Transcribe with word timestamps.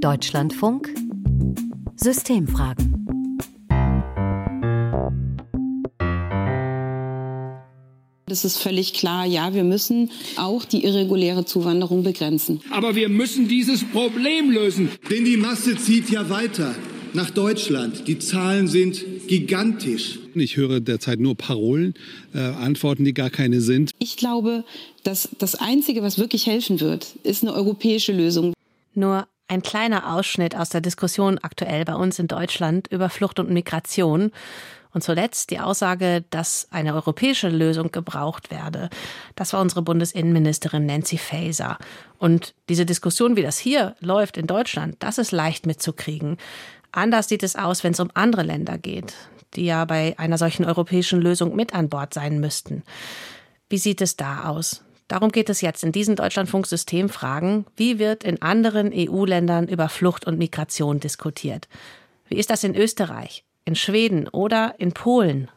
Deutschlandfunk 0.00 0.88
Systemfragen 1.96 3.00
Es 8.30 8.44
ist 8.44 8.58
völlig 8.58 8.92
klar, 8.92 9.26
ja, 9.26 9.54
wir 9.54 9.64
müssen 9.64 10.10
auch 10.36 10.64
die 10.64 10.84
irreguläre 10.84 11.44
Zuwanderung 11.44 12.04
begrenzen. 12.04 12.60
Aber 12.70 12.94
wir 12.94 13.08
müssen 13.08 13.48
dieses 13.48 13.82
Problem 13.84 14.50
lösen. 14.50 14.88
Denn 15.10 15.24
die 15.24 15.36
Masse 15.36 15.76
zieht 15.76 16.10
ja 16.10 16.30
weiter 16.30 16.74
nach 17.12 17.30
Deutschland. 17.30 18.06
Die 18.06 18.18
Zahlen 18.18 18.68
sind 18.68 19.04
gigantisch. 19.26 20.20
Ich 20.34 20.56
höre 20.56 20.80
derzeit 20.80 21.18
nur 21.18 21.36
Parolen, 21.36 21.94
äh, 22.32 22.38
Antworten, 22.38 23.04
die 23.04 23.14
gar 23.14 23.30
keine 23.30 23.60
sind. 23.60 23.90
Ich 23.98 24.16
glaube, 24.16 24.64
dass 25.02 25.28
das 25.38 25.56
Einzige, 25.56 26.02
was 26.02 26.18
wirklich 26.18 26.46
helfen 26.46 26.80
wird, 26.80 27.16
ist 27.24 27.42
eine 27.42 27.52
europäische 27.52 28.12
Lösung. 28.12 28.52
Nur 28.94 29.28
ein 29.48 29.62
kleiner 29.62 30.14
Ausschnitt 30.14 30.56
aus 30.56 30.68
der 30.68 30.80
Diskussion 30.80 31.38
aktuell 31.42 31.84
bei 31.84 31.94
uns 31.94 32.18
in 32.18 32.28
Deutschland 32.28 32.88
über 32.88 33.10
Flucht 33.10 33.38
und 33.38 33.50
Migration. 33.50 34.30
Und 34.92 35.04
zuletzt 35.04 35.50
die 35.50 35.60
Aussage, 35.60 36.24
dass 36.30 36.66
eine 36.70 36.94
europäische 36.94 37.48
Lösung 37.48 37.92
gebraucht 37.92 38.50
werde. 38.50 38.90
Das 39.36 39.52
war 39.52 39.60
unsere 39.60 39.82
Bundesinnenministerin 39.82 40.86
Nancy 40.86 41.16
Faeser. 41.16 41.78
Und 42.18 42.54
diese 42.68 42.86
Diskussion, 42.86 43.36
wie 43.36 43.42
das 43.42 43.58
hier 43.58 43.94
läuft 44.00 44.36
in 44.36 44.48
Deutschland, 44.48 44.96
das 44.98 45.18
ist 45.18 45.30
leicht 45.30 45.66
mitzukriegen. 45.66 46.38
Anders 46.92 47.28
sieht 47.28 47.44
es 47.44 47.54
aus, 47.54 47.84
wenn 47.84 47.92
es 47.92 48.00
um 48.00 48.10
andere 48.14 48.42
Länder 48.42 48.78
geht, 48.78 49.14
die 49.54 49.64
ja 49.64 49.84
bei 49.84 50.14
einer 50.18 50.38
solchen 50.38 50.64
europäischen 50.64 51.20
Lösung 51.20 51.54
mit 51.54 51.72
an 51.72 51.88
Bord 51.88 52.14
sein 52.14 52.40
müssten. 52.40 52.82
Wie 53.68 53.78
sieht 53.78 54.00
es 54.00 54.16
da 54.16 54.48
aus? 54.48 54.82
Darum 55.10 55.32
geht 55.32 55.50
es 55.50 55.60
jetzt 55.60 55.84
in 55.84 55.92
diesen 55.92 56.16
Deutschlandfunk-Systemfragen. 56.16 57.66
Wie 57.76 57.98
wird 57.98 58.24
in 58.24 58.40
anderen 58.40 58.92
EU-Ländern 58.94 59.68
über 59.68 59.88
Flucht 59.88 60.26
und 60.26 60.38
Migration 60.38 61.00
diskutiert? 61.00 61.68
Wie 62.28 62.36
ist 62.36 62.48
das 62.48 62.64
in 62.64 62.74
Österreich? 62.74 63.44
in 63.64 63.76
Schweden 63.76 64.28
oder 64.28 64.74
in 64.78 64.92
Polen? 64.92 65.48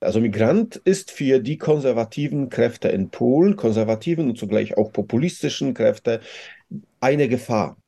Also 0.00 0.20
Migrant 0.20 0.76
ist 0.76 1.10
für 1.10 1.38
die 1.38 1.56
konservativen 1.56 2.50
Kräfte 2.50 2.88
in 2.88 3.08
Polen, 3.08 3.56
konservativen 3.56 4.28
und 4.28 4.36
zugleich 4.36 4.76
auch 4.76 4.92
populistischen 4.92 5.72
Kräfte, 5.72 6.20
eine 7.00 7.28
Gefahr. 7.28 7.78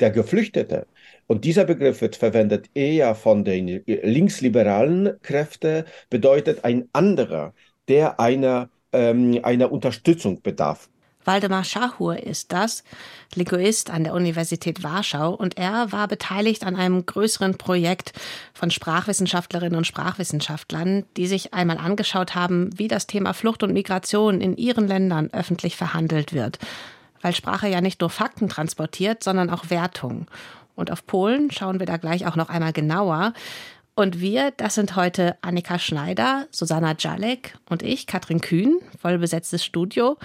Der 0.00 0.10
Geflüchtete, 0.10 0.86
und 1.26 1.44
dieser 1.44 1.64
Begriff 1.64 2.02
wird 2.02 2.16
verwendet 2.16 2.68
eher 2.74 3.14
von 3.14 3.44
den 3.44 3.82
linksliberalen 3.86 5.18
Kräften, 5.22 5.84
bedeutet 6.10 6.64
ein 6.64 6.88
anderer, 6.92 7.54
der 7.88 8.20
einer, 8.20 8.68
ähm, 8.92 9.40
einer 9.42 9.72
Unterstützung 9.72 10.42
bedarf. 10.42 10.88
Waldemar 11.24 11.64
Schachur 11.64 12.22
ist 12.22 12.52
das, 12.52 12.82
Linguist 13.34 13.90
an 13.90 14.04
der 14.04 14.14
Universität 14.14 14.82
Warschau, 14.82 15.34
und 15.34 15.56
er 15.56 15.92
war 15.92 16.08
beteiligt 16.08 16.64
an 16.64 16.76
einem 16.76 17.06
größeren 17.06 17.56
Projekt 17.58 18.12
von 18.52 18.70
Sprachwissenschaftlerinnen 18.70 19.76
und 19.76 19.86
Sprachwissenschaftlern, 19.86 21.04
die 21.16 21.26
sich 21.26 21.54
einmal 21.54 21.78
angeschaut 21.78 22.34
haben, 22.34 22.70
wie 22.76 22.88
das 22.88 23.06
Thema 23.06 23.34
Flucht 23.34 23.62
und 23.62 23.72
Migration 23.72 24.40
in 24.40 24.56
ihren 24.56 24.88
Ländern 24.88 25.30
öffentlich 25.32 25.76
verhandelt 25.76 26.32
wird. 26.32 26.58
Weil 27.20 27.34
Sprache 27.34 27.68
ja 27.68 27.80
nicht 27.80 28.00
nur 28.00 28.10
Fakten 28.10 28.48
transportiert, 28.48 29.22
sondern 29.22 29.50
auch 29.50 29.70
Wertungen. 29.70 30.26
Und 30.74 30.90
auf 30.90 31.06
Polen 31.06 31.50
schauen 31.50 31.78
wir 31.78 31.86
da 31.86 31.98
gleich 31.98 32.26
auch 32.26 32.34
noch 32.34 32.48
einmal 32.48 32.72
genauer. 32.72 33.32
Und 33.94 34.20
wir, 34.20 34.52
das 34.56 34.74
sind 34.74 34.96
heute 34.96 35.36
Annika 35.42 35.78
Schneider, 35.78 36.46
Susanna 36.50 36.94
Jalek 36.98 37.54
und 37.68 37.82
ich, 37.82 38.06
Katrin 38.06 38.40
Kühn, 38.40 38.78
vollbesetztes 38.98 39.62
Studio. 39.62 40.16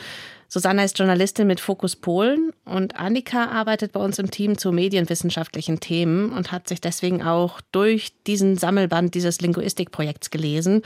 Susanna 0.47 0.85
ist 0.85 0.97
Journalistin 0.97 1.47
mit 1.47 1.59
Fokus 1.59 1.97
Polen 1.97 2.53
und 2.63 2.95
Annika 2.95 3.47
arbeitet 3.47 3.91
bei 3.91 3.99
uns 3.99 4.17
im 4.19 4.31
Team 4.31 4.57
zu 4.57 4.71
medienwissenschaftlichen 4.71 5.81
Themen 5.81 6.31
und 6.31 6.53
hat 6.53 6.69
sich 6.69 6.79
deswegen 6.79 7.21
auch 7.21 7.59
durch 7.73 8.13
diesen 8.25 8.57
Sammelband 8.57 9.13
dieses 9.13 9.41
Linguistikprojekts 9.41 10.29
gelesen, 10.29 10.83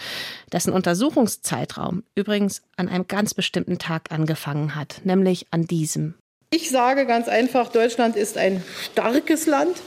dessen 0.51 0.73
Untersuchungszeitraum 0.73 2.01
übrigens 2.15 2.63
an 2.77 2.89
einem 2.89 3.07
ganz 3.07 3.35
bestimmten 3.35 3.77
Tag 3.77 4.11
angefangen 4.11 4.73
hat, 4.73 5.01
nämlich 5.03 5.45
an 5.51 5.65
diesem. 5.65 6.15
Ich 6.49 6.71
sage 6.71 7.05
ganz 7.05 7.27
einfach, 7.27 7.71
Deutschland 7.71 8.15
ist 8.15 8.39
ein 8.39 8.63
starkes 8.91 9.45
Land. 9.45 9.77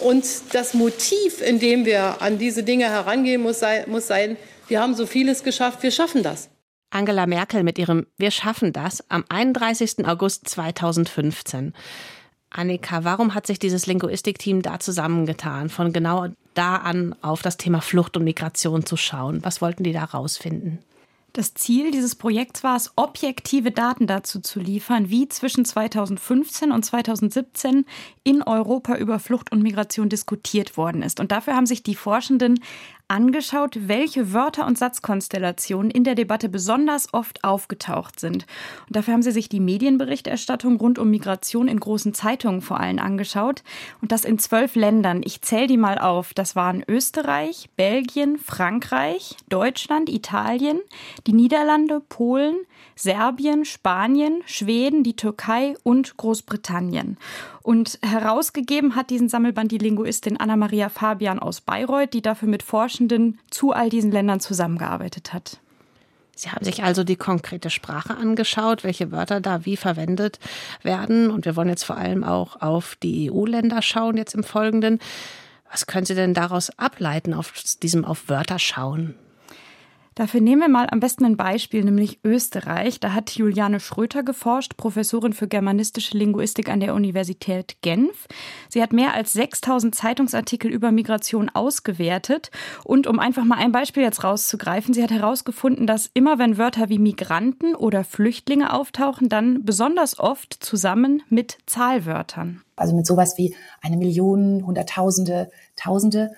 Und 0.00 0.24
das 0.52 0.74
Motiv, 0.74 1.40
in 1.42 1.60
dem 1.60 1.84
wir 1.84 2.22
an 2.22 2.38
diese 2.38 2.62
Dinge 2.62 2.84
herangehen, 2.84 3.42
muss 3.42 3.60
sein, 3.60 3.84
muss 3.86 4.06
sein, 4.06 4.36
wir 4.68 4.80
haben 4.80 4.94
so 4.94 5.06
vieles 5.06 5.42
geschafft, 5.42 5.82
wir 5.82 5.90
schaffen 5.90 6.22
das. 6.22 6.48
Angela 6.90 7.26
Merkel 7.26 7.62
mit 7.62 7.78
ihrem 7.78 8.06
Wir 8.16 8.30
schaffen 8.30 8.72
das 8.72 9.08
am 9.10 9.24
31. 9.28 10.06
August 10.06 10.48
2015. 10.48 11.72
Annika, 12.50 13.04
warum 13.04 13.34
hat 13.34 13.46
sich 13.46 13.60
dieses 13.60 13.86
Linguistikteam 13.86 14.62
da 14.62 14.80
zusammengetan, 14.80 15.68
von 15.68 15.92
genau 15.92 16.26
da 16.54 16.76
an 16.76 17.14
auf 17.22 17.42
das 17.42 17.58
Thema 17.58 17.80
Flucht 17.80 18.16
und 18.16 18.24
Migration 18.24 18.84
zu 18.84 18.96
schauen? 18.96 19.44
Was 19.44 19.60
wollten 19.60 19.84
die 19.84 19.92
da 19.92 20.02
rausfinden? 20.02 20.80
Das 21.32 21.54
Ziel 21.54 21.90
dieses 21.90 22.16
Projekts 22.16 22.64
war 22.64 22.76
es, 22.76 22.92
objektive 22.96 23.70
Daten 23.70 24.06
dazu 24.06 24.40
zu 24.40 24.58
liefern, 24.58 25.10
wie 25.10 25.28
zwischen 25.28 25.64
2015 25.64 26.72
und 26.72 26.84
2017 26.84 27.86
in 28.24 28.42
Europa 28.42 28.96
über 28.96 29.18
Flucht 29.20 29.52
und 29.52 29.62
Migration 29.62 30.08
diskutiert 30.08 30.76
worden 30.76 31.02
ist. 31.02 31.20
Und 31.20 31.30
dafür 31.30 31.54
haben 31.54 31.66
sich 31.66 31.82
die 31.82 31.94
Forschenden 31.94 32.60
angeschaut, 33.10 33.76
welche 33.88 34.32
Wörter 34.32 34.66
und 34.66 34.78
Satzkonstellationen 34.78 35.90
in 35.90 36.04
der 36.04 36.14
Debatte 36.14 36.48
besonders 36.48 37.12
oft 37.12 37.44
aufgetaucht 37.44 38.20
sind. 38.20 38.46
Und 38.86 38.96
dafür 38.96 39.14
haben 39.14 39.22
sie 39.22 39.32
sich 39.32 39.48
die 39.48 39.60
Medienberichterstattung 39.60 40.76
rund 40.76 40.98
um 40.98 41.10
Migration 41.10 41.68
in 41.68 41.80
großen 41.80 42.14
Zeitungen 42.14 42.62
vor 42.62 42.78
allem 42.78 43.00
angeschaut. 43.00 43.62
Und 44.00 44.12
das 44.12 44.24
in 44.24 44.38
zwölf 44.38 44.76
Ländern. 44.76 45.22
Ich 45.24 45.42
zähle 45.42 45.66
die 45.66 45.76
mal 45.76 45.98
auf. 45.98 46.32
Das 46.34 46.54
waren 46.54 46.84
Österreich, 46.86 47.68
Belgien, 47.76 48.38
Frankreich, 48.38 49.36
Deutschland, 49.48 50.08
Italien, 50.08 50.80
die 51.26 51.32
Niederlande, 51.32 52.00
Polen, 52.08 52.56
Serbien, 52.94 53.64
Spanien, 53.64 54.42
Schweden, 54.46 55.02
die 55.02 55.16
Türkei 55.16 55.74
und 55.82 56.16
Großbritannien. 56.16 57.16
Und 57.62 57.98
herausgegeben 58.02 58.96
hat 58.96 59.10
diesen 59.10 59.28
Sammelband 59.28 59.70
die 59.70 59.78
Linguistin 59.78 60.38
Anna-Maria 60.38 60.88
Fabian 60.88 61.38
aus 61.38 61.60
Bayreuth, 61.60 62.12
die 62.14 62.22
dafür 62.22 62.48
mit 62.48 62.62
Forschenden 62.62 63.38
zu 63.50 63.72
all 63.72 63.90
diesen 63.90 64.10
Ländern 64.10 64.40
zusammengearbeitet 64.40 65.32
hat. 65.32 65.58
Sie 66.34 66.50
haben 66.50 66.64
sich 66.64 66.82
also 66.82 67.04
die 67.04 67.16
konkrete 67.16 67.68
Sprache 67.68 68.16
angeschaut, 68.16 68.82
welche 68.82 69.12
Wörter 69.12 69.42
da 69.42 69.66
wie 69.66 69.76
verwendet 69.76 70.38
werden. 70.82 71.30
Und 71.30 71.44
wir 71.44 71.54
wollen 71.54 71.68
jetzt 71.68 71.84
vor 71.84 71.98
allem 71.98 72.24
auch 72.24 72.62
auf 72.62 72.96
die 73.02 73.30
EU-Länder 73.30 73.82
schauen, 73.82 74.16
jetzt 74.16 74.34
im 74.34 74.42
Folgenden. 74.42 75.00
Was 75.70 75.86
können 75.86 76.06
Sie 76.06 76.14
denn 76.14 76.32
daraus 76.32 76.70
ableiten, 76.78 77.34
auf 77.34 77.52
diesem 77.82 78.06
auf 78.06 78.30
Wörter 78.30 78.58
schauen? 78.58 79.16
Dafür 80.20 80.42
nehmen 80.42 80.60
wir 80.60 80.68
mal 80.68 80.86
am 80.90 81.00
besten 81.00 81.24
ein 81.24 81.38
Beispiel, 81.38 81.82
nämlich 81.82 82.20
Österreich. 82.22 83.00
Da 83.00 83.14
hat 83.14 83.30
Juliane 83.30 83.80
Schröter 83.80 84.22
geforscht, 84.22 84.76
Professorin 84.76 85.32
für 85.32 85.48
germanistische 85.48 86.14
Linguistik 86.18 86.68
an 86.68 86.80
der 86.80 86.94
Universität 86.94 87.80
Genf. 87.80 88.28
Sie 88.68 88.82
hat 88.82 88.92
mehr 88.92 89.14
als 89.14 89.32
6000 89.32 89.94
Zeitungsartikel 89.94 90.70
über 90.70 90.92
Migration 90.92 91.48
ausgewertet. 91.48 92.50
Und 92.84 93.06
um 93.06 93.18
einfach 93.18 93.44
mal 93.44 93.56
ein 93.56 93.72
Beispiel 93.72 94.02
jetzt 94.02 94.22
rauszugreifen, 94.22 94.92
sie 94.92 95.02
hat 95.02 95.10
herausgefunden, 95.10 95.86
dass 95.86 96.10
immer 96.12 96.38
wenn 96.38 96.58
Wörter 96.58 96.90
wie 96.90 96.98
Migranten 96.98 97.74
oder 97.74 98.04
Flüchtlinge 98.04 98.74
auftauchen, 98.74 99.30
dann 99.30 99.64
besonders 99.64 100.18
oft 100.18 100.52
zusammen 100.52 101.22
mit 101.30 101.56
Zahlwörtern. 101.64 102.60
Also 102.76 102.94
mit 102.94 103.06
sowas 103.06 103.38
wie 103.38 103.54
eine 103.80 103.96
Million, 103.96 104.66
Hunderttausende, 104.66 105.50
Tausende. 105.76 106.32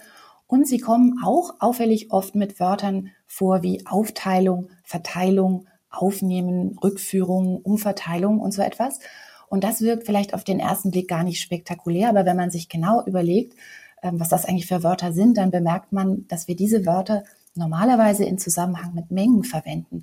Und 0.46 0.68
sie 0.68 0.78
kommen 0.78 1.18
auch 1.24 1.54
auffällig 1.58 2.12
oft 2.12 2.36
mit 2.36 2.60
Wörtern 2.60 3.10
vor 3.32 3.62
wie 3.62 3.86
Aufteilung, 3.86 4.68
Verteilung, 4.84 5.66
Aufnehmen, 5.88 6.76
Rückführung, 6.84 7.62
Umverteilung 7.62 8.40
und 8.40 8.52
so 8.52 8.60
etwas. 8.60 9.00
Und 9.48 9.64
das 9.64 9.80
wirkt 9.80 10.04
vielleicht 10.04 10.34
auf 10.34 10.44
den 10.44 10.60
ersten 10.60 10.90
Blick 10.90 11.08
gar 11.08 11.24
nicht 11.24 11.40
spektakulär, 11.40 12.10
aber 12.10 12.26
wenn 12.26 12.36
man 12.36 12.50
sich 12.50 12.68
genau 12.68 13.02
überlegt, 13.06 13.54
ähm, 14.02 14.20
was 14.20 14.28
das 14.28 14.44
eigentlich 14.44 14.66
für 14.66 14.82
Wörter 14.82 15.14
sind, 15.14 15.38
dann 15.38 15.50
bemerkt 15.50 15.92
man, 15.92 16.26
dass 16.28 16.46
wir 16.46 16.56
diese 16.56 16.84
Wörter 16.84 17.24
normalerweise 17.54 18.26
in 18.26 18.36
Zusammenhang 18.36 18.92
mit 18.92 19.10
Mengen 19.10 19.44
verwenden. 19.44 20.02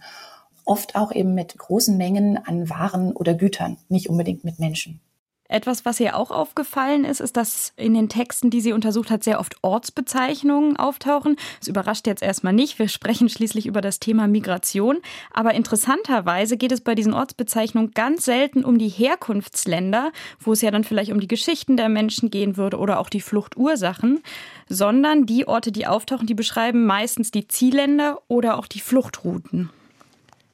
Oft 0.65 0.95
auch 0.95 1.11
eben 1.11 1.35
mit 1.35 1.55
großen 1.55 1.95
Mengen 1.97 2.37
an 2.43 2.67
Waren 2.67 3.11
oder 3.11 3.35
Gütern, 3.35 3.77
nicht 3.89 4.09
unbedingt 4.09 4.43
mit 4.43 4.57
Menschen. 4.57 5.01
Etwas, 5.51 5.83
was 5.83 5.99
ihr 5.99 6.15
auch 6.15 6.29
aufgefallen 6.29 7.05
ist, 7.05 7.19
ist, 7.19 7.35
dass 7.35 7.73
in 7.75 7.95
den 7.95 8.07
Texten, 8.07 8.51
die 8.51 8.61
sie 8.61 8.71
untersucht 8.71 9.09
hat, 9.09 9.23
sehr 9.23 9.39
oft 9.39 9.55
Ortsbezeichnungen 9.63 10.77
auftauchen. 10.77 11.37
Das 11.57 11.67
überrascht 11.67 12.05
jetzt 12.05 12.21
erstmal 12.21 12.53
nicht. 12.53 12.77
Wir 12.77 12.87
sprechen 12.87 13.29
schließlich 13.29 13.65
über 13.65 13.81
das 13.81 13.99
Thema 13.99 14.27
Migration. 14.27 14.99
Aber 15.33 15.55
interessanterweise 15.55 16.55
geht 16.55 16.71
es 16.71 16.81
bei 16.81 16.93
diesen 16.93 17.15
Ortsbezeichnungen 17.15 17.95
ganz 17.95 18.25
selten 18.25 18.63
um 18.63 18.77
die 18.77 18.89
Herkunftsländer, 18.89 20.11
wo 20.39 20.53
es 20.53 20.61
ja 20.61 20.69
dann 20.69 20.83
vielleicht 20.83 21.11
um 21.11 21.19
die 21.19 21.27
Geschichten 21.27 21.77
der 21.77 21.89
Menschen 21.89 22.29
gehen 22.29 22.55
würde 22.55 22.77
oder 22.77 22.99
auch 22.99 23.09
die 23.09 23.21
Fluchtursachen, 23.21 24.21
sondern 24.67 25.25
die 25.25 25.47
Orte, 25.47 25.71
die 25.71 25.87
auftauchen, 25.87 26.27
die 26.27 26.35
beschreiben 26.35 26.85
meistens 26.85 27.31
die 27.31 27.47
Zielländer 27.47 28.21
oder 28.27 28.59
auch 28.59 28.67
die 28.67 28.81
Fluchtrouten. 28.81 29.71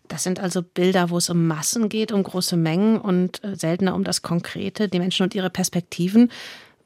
Das 0.08 0.24
sind 0.24 0.40
also 0.40 0.62
Bilder, 0.62 1.10
wo 1.10 1.18
es 1.18 1.30
um 1.30 1.48
Massen 1.48 1.90
geht, 1.90 2.12
um 2.12 2.24
große 2.24 2.58
Mengen 2.58 3.00
und 3.00 3.44
äh, 3.44 3.56
seltener 3.56 3.96
um 3.96 4.04
das 4.04 4.22
Konkrete, 4.22 4.88
die 4.88 5.00
Menschen 5.00 5.24
und 5.24 5.36
ihre 5.36 5.50
Perspektiven. 5.50 6.32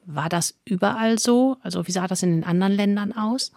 War 0.06 0.28
das 0.28 0.54
überall 0.64 1.18
so? 1.18 1.58
Also 1.62 1.86
wie 1.86 1.92
sah 1.92 2.06
das 2.06 2.22
in 2.22 2.30
den 2.30 2.44
anderen 2.44 2.72
Ländern 2.72 3.12
aus? 3.12 3.52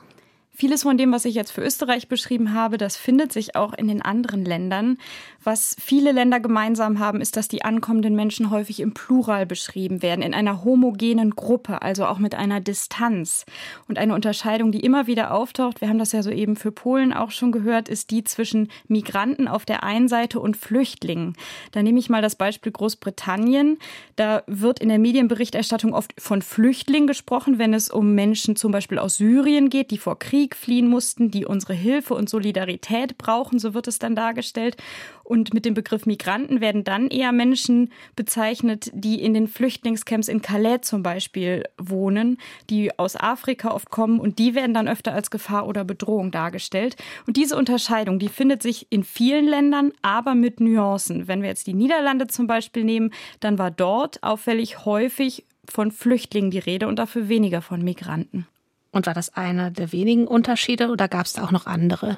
Vieles 0.55 0.83
von 0.83 0.99
dem, 0.99 1.11
was 1.11 1.25
ich 1.25 1.33
jetzt 1.33 1.51
für 1.51 1.63
Österreich 1.63 2.07
beschrieben 2.07 2.53
habe, 2.53 2.77
das 2.77 2.95
findet 2.95 3.33
sich 3.33 3.55
auch 3.55 3.73
in 3.73 3.87
den 3.87 4.03
anderen 4.03 4.45
Ländern. 4.45 4.99
Was 5.43 5.75
viele 5.81 6.11
Länder 6.11 6.39
gemeinsam 6.39 6.99
haben, 6.99 7.21
ist, 7.21 7.35
dass 7.37 7.47
die 7.47 7.65
ankommenden 7.65 8.15
Menschen 8.15 8.51
häufig 8.51 8.79
im 8.79 8.93
Plural 8.93 9.47
beschrieben 9.47 10.03
werden, 10.03 10.21
in 10.21 10.35
einer 10.35 10.63
homogenen 10.63 11.31
Gruppe, 11.31 11.81
also 11.81 12.05
auch 12.05 12.19
mit 12.19 12.35
einer 12.35 12.61
Distanz. 12.61 13.47
Und 13.87 13.97
eine 13.97 14.13
Unterscheidung, 14.13 14.71
die 14.71 14.81
immer 14.81 15.07
wieder 15.07 15.33
auftaucht, 15.33 15.81
wir 15.81 15.89
haben 15.89 15.97
das 15.97 16.11
ja 16.11 16.21
soeben 16.21 16.55
für 16.55 16.71
Polen 16.71 17.13
auch 17.13 17.31
schon 17.31 17.51
gehört, 17.51 17.89
ist 17.89 18.11
die 18.11 18.23
zwischen 18.23 18.69
Migranten 18.87 19.47
auf 19.47 19.65
der 19.65 19.83
einen 19.83 20.07
Seite 20.07 20.39
und 20.39 20.55
Flüchtlingen. 20.55 21.35
Da 21.71 21.81
nehme 21.81 21.97
ich 21.97 22.11
mal 22.11 22.21
das 22.21 22.35
Beispiel 22.35 22.71
Großbritannien. 22.71 23.79
Da 24.17 24.43
wird 24.45 24.79
in 24.79 24.89
der 24.89 24.99
Medienberichterstattung 24.99 25.95
oft 25.95 26.13
von 26.19 26.43
Flüchtlingen 26.43 27.07
gesprochen, 27.07 27.57
wenn 27.57 27.73
es 27.73 27.89
um 27.89 28.13
Menschen 28.13 28.55
zum 28.55 28.71
Beispiel 28.71 28.99
aus 28.99 29.17
Syrien 29.17 29.69
geht, 29.69 29.89
die 29.89 29.97
vor 29.97 30.19
Krieg 30.19 30.42
Krieg 30.43 30.57
fliehen 30.57 30.89
mussten, 30.89 31.31
die 31.31 31.45
unsere 31.45 31.73
Hilfe 31.73 32.15
und 32.15 32.29
Solidarität 32.29 33.17
brauchen, 33.17 33.59
so 33.59 33.73
wird 33.73 33.87
es 33.87 33.97
dann 33.97 34.13
dargestellt. 34.13 34.75
Und 35.23 35.53
mit 35.53 35.63
dem 35.63 35.73
Begriff 35.73 36.05
Migranten 36.05 36.59
werden 36.59 36.83
dann 36.83 37.07
eher 37.07 37.31
Menschen 37.31 37.93
bezeichnet, 38.17 38.91
die 38.93 39.21
in 39.21 39.33
den 39.33 39.47
Flüchtlingscamps 39.47 40.27
in 40.27 40.41
Calais 40.41 40.79
zum 40.81 41.01
Beispiel 41.01 41.63
wohnen, 41.77 42.39
die 42.69 42.97
aus 42.99 43.15
Afrika 43.15 43.71
oft 43.71 43.89
kommen 43.89 44.19
und 44.19 44.37
die 44.37 44.53
werden 44.53 44.73
dann 44.73 44.89
öfter 44.89 45.13
als 45.13 45.31
Gefahr 45.31 45.65
oder 45.65 45.85
Bedrohung 45.85 46.29
dargestellt. 46.31 46.97
Und 47.25 47.37
diese 47.37 47.55
Unterscheidung, 47.55 48.19
die 48.19 48.27
findet 48.27 48.61
sich 48.61 48.87
in 48.89 49.05
vielen 49.05 49.47
Ländern, 49.47 49.93
aber 50.01 50.35
mit 50.35 50.59
Nuancen. 50.59 51.29
Wenn 51.29 51.41
wir 51.41 51.49
jetzt 51.49 51.67
die 51.67 51.73
Niederlande 51.73 52.27
zum 52.27 52.47
Beispiel 52.47 52.83
nehmen, 52.83 53.11
dann 53.39 53.57
war 53.57 53.71
dort 53.71 54.21
auffällig 54.23 54.83
häufig 54.83 55.45
von 55.69 55.91
Flüchtlingen 55.91 56.51
die 56.51 56.59
Rede 56.59 56.89
und 56.89 56.99
dafür 56.99 57.29
weniger 57.29 57.61
von 57.61 57.81
Migranten. 57.81 58.45
Und 58.93 59.07
war 59.07 59.13
das 59.13 59.35
einer 59.35 59.71
der 59.71 59.91
wenigen 59.91 60.27
Unterschiede 60.27 60.89
oder 60.89 61.09
gab 61.09 61.25
es 61.25 61.33
da 61.33 61.43
auch 61.43 61.51
noch 61.51 61.65
andere? 61.65 62.17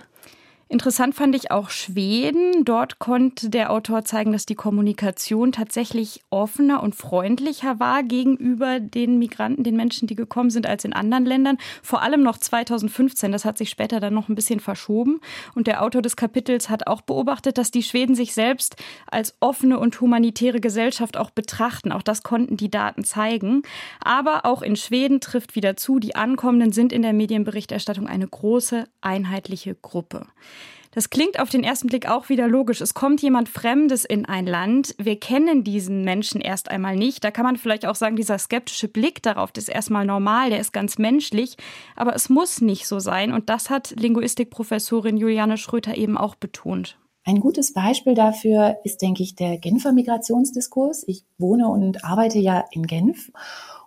Interessant 0.68 1.14
fand 1.14 1.36
ich 1.36 1.52
auch 1.52 1.70
Schweden. 1.70 2.66
Dort 2.66 2.98
konnte 2.98 3.52
der 3.52 3.72
Autor 3.72 4.04
zeigen, 4.04 4.32
dass 4.32 4.48
die 4.48 4.56
Kommunikation 4.56 5.52
tatsächlich 5.52 6.22
offener 6.32 6.82
und 6.82 6.96
freundlicher 6.96 7.80
war 7.80 8.02
gegenüber 8.02 8.80
den 8.80 9.20
Migranten, 9.20 9.64
den 9.64 9.76
Menschen, 9.76 10.08
die 10.08 10.16
gekommen 10.16 10.50
sind, 10.50 10.66
als 10.66 10.84
in 10.84 10.94
anderen 10.94 11.26
Ländern. 11.26 11.60
Vor 11.84 12.02
allem 12.02 12.24
noch 12.24 12.40
2015. 12.40 13.32
Das 13.32 13.46
hat 13.46 13.60
sich 13.60 13.70
später 13.70 14.00
dann 14.00 14.16
noch 14.16 14.28
ein 14.28 14.34
bisschen 14.34 14.60
verschoben. 14.60 15.22
Und 15.54 15.68
der 15.68 15.84
Autor 15.84 16.02
des 16.02 16.16
Kapitels 16.16 16.68
hat 16.68 16.88
auch 16.88 17.02
beobachtet, 17.02 17.60
dass 17.60 17.70
die 17.70 17.84
Schweden 17.84 18.16
sich 18.16 18.34
selbst 18.34 18.76
als 19.06 19.36
offene 19.42 19.78
und 19.78 20.02
humanitäre 20.02 20.62
Gesellschaft 20.62 21.16
auch 21.16 21.30
betrachten. 21.30 21.92
Auch 21.92 22.02
das 22.02 22.24
konnten 22.24 22.58
die 22.58 22.72
Daten 22.72 23.04
zeigen. 23.04 23.62
Aber 24.04 24.48
auch 24.48 24.64
in 24.64 24.76
Schweden 24.76 25.22
trifft 25.22 25.56
wieder 25.56 25.78
zu, 25.78 26.00
die 26.00 26.16
Ankommenden 26.16 26.72
sind 26.72 26.92
in 26.92 27.04
der 27.04 27.14
Medienberichterstattung 27.14 28.08
eine 28.08 28.28
große, 28.28 28.86
einheitliche 29.02 29.76
Gruppe. 29.76 30.26
Das 30.96 31.10
klingt 31.10 31.42
auf 31.42 31.50
den 31.50 31.66
ersten 31.66 31.88
Blick 31.88 32.10
auch 32.10 32.30
wieder 32.30 32.48
logisch. 32.48 32.80
Es 32.80 32.94
kommt 32.94 33.22
jemand 33.22 33.50
Fremdes 33.50 34.06
in 34.06 34.26
ein 34.26 34.48
Land. 34.48 34.96
Wir 34.98 35.20
kennen 35.20 35.66
diesen 35.66 36.06
Menschen 36.06 36.40
erst 36.40 36.72
einmal 36.72 36.96
nicht. 36.96 37.22
Da 37.26 37.32
kann 37.32 37.44
man 37.44 37.58
vielleicht 37.58 37.86
auch 37.86 37.96
sagen, 37.96 38.16
dieser 38.16 38.38
skeptische 38.38 38.88
Blick 38.88 39.22
darauf, 39.22 39.52
das 39.52 39.66
ist 39.66 39.76
erstmal 39.76 40.06
normal, 40.06 40.52
der 40.52 40.62
ist 40.62 40.72
ganz 40.72 40.98
menschlich. 40.98 41.58
Aber 41.98 42.16
es 42.16 42.30
muss 42.30 42.62
nicht 42.62 42.88
so 42.88 43.00
sein. 43.00 43.34
Und 43.34 43.50
das 43.50 43.70
hat 43.70 43.94
Linguistikprofessorin 44.00 45.18
Juliane 45.18 45.58
Schröter 45.58 45.98
eben 45.98 46.18
auch 46.18 46.36
betont. 46.36 46.98
Ein 47.26 47.42
gutes 47.42 47.74
Beispiel 47.74 48.14
dafür 48.14 48.78
ist, 48.86 49.02
denke 49.02 49.22
ich, 49.22 49.36
der 49.36 49.58
Genfer 49.58 49.92
Migrationsdiskurs. 49.92 51.04
Ich 51.08 51.26
wohne 51.38 51.68
und 51.68 52.06
arbeite 52.06 52.40
ja 52.40 52.64
in 52.72 52.88
Genf. 52.88 53.34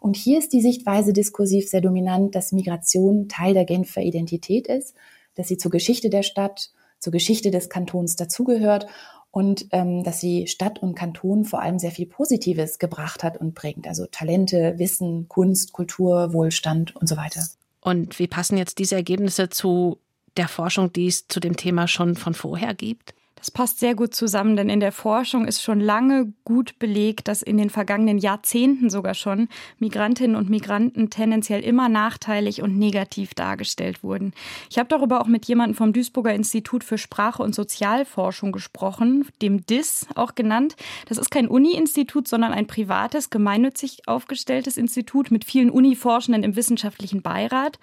Und 0.01 0.17
hier 0.17 0.39
ist 0.39 0.53
die 0.53 0.61
Sichtweise 0.61 1.15
diskursiv 1.15 1.71
sehr 1.71 1.81
dominant, 1.81 2.35
dass 2.35 2.53
Migration 2.53 3.29
Teil 3.29 3.55
der 3.55 3.65
Genfer 3.65 4.03
Identität 4.03 4.67
ist, 4.67 4.95
dass 5.37 5.49
sie 5.49 5.57
zur 5.57 5.71
Geschichte 5.71 6.11
der 6.11 6.23
Stadt 6.23 6.71
zur 6.99 7.13
Geschichte 7.13 7.51
des 7.51 7.69
Kantons 7.69 8.17
dazugehört 8.17 8.87
und 9.31 9.67
ähm, 9.73 10.03
dass 10.05 10.21
sie 10.21 10.47
Stadt 10.47 10.81
und 10.81 10.95
Kanton 10.95 11.45
vor 11.45 11.61
allem 11.63 11.79
sehr 11.79 11.91
viel 11.91 12.07
Positives 12.07 12.79
gebracht 12.79 13.23
hat 13.23 13.37
und 13.39 13.55
bringt. 13.55 13.87
Also 13.87 14.07
Talente, 14.07 14.75
Wissen, 14.79 15.29
Kunst, 15.29 15.73
Kultur, 15.73 16.33
Wohlstand 16.33 16.97
und 16.97 17.09
so 17.09 17.17
weiter. 17.17 17.43
Und 17.81 18.19
wie 18.19 18.27
passen 18.27 18.57
jetzt 18.57 18.79
diese 18.79 18.97
Ergebnisse 18.97 19.49
zu 19.49 19.99
der 20.37 20.49
Forschung, 20.49 20.93
die 20.93 21.07
es 21.07 21.29
zu 21.29 21.41
dem 21.41 21.57
Thema 21.57 21.89
schon 21.89 22.17
von 22.17 22.35
vorher 22.35 22.75
gibt? 22.75 23.15
Das 23.39 23.51
passt 23.51 23.79
sehr 23.79 23.95
gut 23.95 24.15
zusammen, 24.15 24.57
denn 24.57 24.69
in 24.69 24.81
der 24.81 24.93
Forschung 24.93 25.47
ist 25.47 25.63
schon 25.63 25.81
lange 25.81 26.33
gut 26.45 26.79
belegt, 26.79 27.29
dass 27.29 27.43
in 27.43 27.57
den 27.57 27.71
vergangenen 27.71 28.19
Jahrzehnten 28.19 28.91
sogar 28.91 29.15
schon 29.15 29.49
Migrantinnen 29.79 30.37
und 30.37 30.51
Migranten 30.51 31.09
tendenziell 31.09 31.63
immer 31.63 31.89
nachteilig 31.89 32.63
und 32.63 32.77
negativ 32.77 33.35
dargestellt 33.35 34.03
wurden. 34.03 34.33
Ich 34.71 34.79
habe 34.79 34.89
darüber 34.89 35.21
auch 35.21 35.29
mit 35.29 35.47
jemandem 35.47 35.77
vom 35.77 35.93
Duisburger 35.93 36.35
Institut 36.35 36.83
für 36.83 36.99
Sprache 36.99 37.43
und 37.43 37.55
Sozialforschung 37.55 38.51
gesprochen, 38.51 39.27
dem 39.41 39.65
DIS 39.65 40.07
auch 40.15 40.35
genannt. 40.35 40.75
Das 41.07 41.19
ist 41.19 41.31
kein 41.31 41.49
Uni-Institut, 41.49 42.27
sondern 42.27 42.53
ein 42.53 42.67
privates, 42.67 43.31
gemeinnützig 43.31 44.03
aufgestelltes 44.07 44.77
Institut 44.77 45.31
mit 45.31 45.45
vielen 45.45 45.71
Uni-Forschenden 45.71 46.43
im 46.43 46.57
wissenschaftlichen 46.57 47.23
Beirat. 47.23 47.79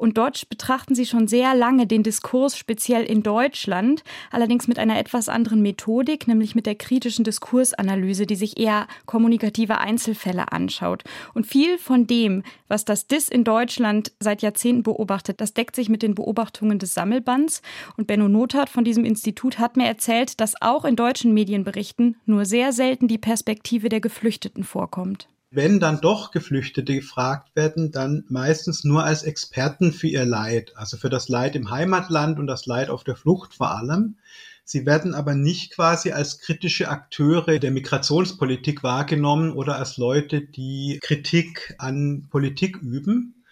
Und 0.00 0.16
dort 0.16 0.48
betrachten 0.48 0.94
sie 0.94 1.04
schon 1.04 1.28
sehr 1.28 1.54
lange 1.54 1.86
den 1.86 2.02
Diskurs 2.02 2.56
speziell 2.56 3.04
in 3.04 3.22
Deutschland, 3.22 4.02
allerdings 4.30 4.66
mit 4.66 4.78
einer 4.78 4.98
etwas 4.98 5.28
anderen 5.28 5.60
Methodik, 5.60 6.26
nämlich 6.26 6.54
mit 6.54 6.64
der 6.64 6.74
kritischen 6.74 7.22
Diskursanalyse, 7.22 8.24
die 8.24 8.34
sich 8.34 8.58
eher 8.58 8.86
kommunikative 9.04 9.76
Einzelfälle 9.76 10.52
anschaut. 10.52 11.04
Und 11.34 11.46
viel 11.46 11.76
von 11.76 12.06
dem, 12.06 12.44
was 12.66 12.86
das 12.86 13.08
DIS 13.08 13.28
in 13.28 13.44
Deutschland 13.44 14.12
seit 14.20 14.40
Jahrzehnten 14.40 14.84
beobachtet, 14.84 15.42
das 15.42 15.52
deckt 15.52 15.76
sich 15.76 15.90
mit 15.90 16.00
den 16.00 16.14
Beobachtungen 16.14 16.78
des 16.78 16.94
Sammelbands. 16.94 17.60
Und 17.98 18.06
Benno 18.06 18.26
Nothardt 18.26 18.70
von 18.70 18.84
diesem 18.84 19.04
Institut 19.04 19.58
hat 19.58 19.76
mir 19.76 19.86
erzählt, 19.86 20.40
dass 20.40 20.62
auch 20.62 20.86
in 20.86 20.96
deutschen 20.96 21.34
Medienberichten 21.34 22.16
nur 22.24 22.46
sehr 22.46 22.72
selten 22.72 23.06
die 23.06 23.18
Perspektive 23.18 23.90
der 23.90 24.00
Geflüchteten 24.00 24.64
vorkommt. 24.64 25.28
Wenn 25.52 25.80
dann 25.80 26.00
doch 26.00 26.30
Geflüchtete 26.30 26.94
gefragt 26.94 27.56
werden, 27.56 27.90
dann 27.90 28.24
meistens 28.28 28.84
nur 28.84 29.02
als 29.02 29.24
Experten 29.24 29.92
für 29.92 30.06
ihr 30.06 30.24
Leid, 30.24 30.76
also 30.76 30.96
für 30.96 31.10
das 31.10 31.28
Leid 31.28 31.56
im 31.56 31.70
Heimatland 31.70 32.38
und 32.38 32.46
das 32.46 32.66
Leid 32.66 32.88
auf 32.88 33.02
der 33.02 33.16
Flucht 33.16 33.54
vor 33.54 33.76
allem. 33.76 34.16
Sie 34.62 34.86
werden 34.86 35.12
aber 35.12 35.34
nicht 35.34 35.72
quasi 35.72 36.12
als 36.12 36.38
kritische 36.38 36.88
Akteure 36.88 37.58
der 37.58 37.72
Migrationspolitik 37.72 38.84
wahrgenommen 38.84 39.50
oder 39.50 39.76
als 39.76 39.96
Leute, 39.96 40.40
die 40.40 41.00
Kritik 41.02 41.74
an 41.78 42.28
Politik 42.30 42.76
üben. 42.76 43.42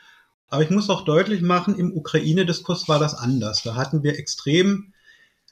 Aber 0.50 0.62
ich 0.62 0.70
muss 0.70 0.90
auch 0.90 1.04
deutlich 1.04 1.42
machen, 1.42 1.76
im 1.76 1.92
Ukraine-Diskurs 1.92 2.88
war 2.88 3.00
das 3.00 3.14
anders. 3.14 3.64
Da 3.64 3.74
hatten 3.74 4.04
wir 4.04 4.16
extrem 4.16 4.92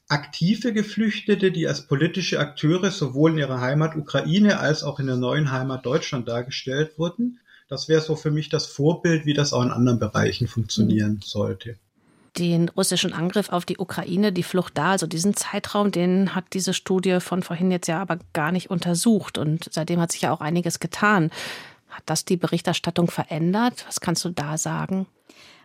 aktive 0.08 0.72
Geflüchtete, 0.72 1.50
die 1.50 1.66
als 1.66 1.86
politische 1.86 2.38
Akteure 2.38 2.90
sowohl 2.90 3.32
in 3.32 3.38
ihrer 3.38 3.60
Heimat 3.60 3.96
Ukraine 3.96 4.60
als 4.60 4.82
auch 4.84 5.00
in 5.00 5.06
der 5.06 5.16
neuen 5.16 5.50
Heimat 5.50 5.84
Deutschland 5.84 6.28
dargestellt 6.28 6.98
wurden. 6.98 7.40
Das 7.68 7.88
wäre 7.88 8.00
so 8.00 8.14
für 8.14 8.30
mich 8.30 8.48
das 8.48 8.66
Vorbild, 8.66 9.26
wie 9.26 9.34
das 9.34 9.52
auch 9.52 9.62
in 9.62 9.72
anderen 9.72 9.98
Bereichen 9.98 10.46
funktionieren 10.46 11.20
sollte. 11.24 11.76
Den 12.38 12.68
russischen 12.68 13.12
Angriff 13.12 13.48
auf 13.48 13.64
die 13.64 13.78
Ukraine, 13.78 14.30
die 14.30 14.42
Flucht 14.42 14.76
da, 14.78 14.92
also 14.92 15.06
diesen 15.06 15.34
Zeitraum, 15.34 15.90
den 15.90 16.34
hat 16.34 16.44
diese 16.52 16.74
Studie 16.74 17.18
von 17.20 17.42
vorhin 17.42 17.70
jetzt 17.70 17.88
ja 17.88 18.00
aber 18.00 18.18
gar 18.34 18.52
nicht 18.52 18.70
untersucht. 18.70 19.38
Und 19.38 19.68
seitdem 19.72 20.00
hat 20.00 20.12
sich 20.12 20.22
ja 20.22 20.32
auch 20.32 20.40
einiges 20.40 20.78
getan. 20.78 21.30
Hat 21.88 22.02
das 22.06 22.24
die 22.24 22.36
Berichterstattung 22.36 23.10
verändert? 23.10 23.84
Was 23.86 24.00
kannst 24.00 24.24
du 24.24 24.28
da 24.28 24.58
sagen? 24.58 25.06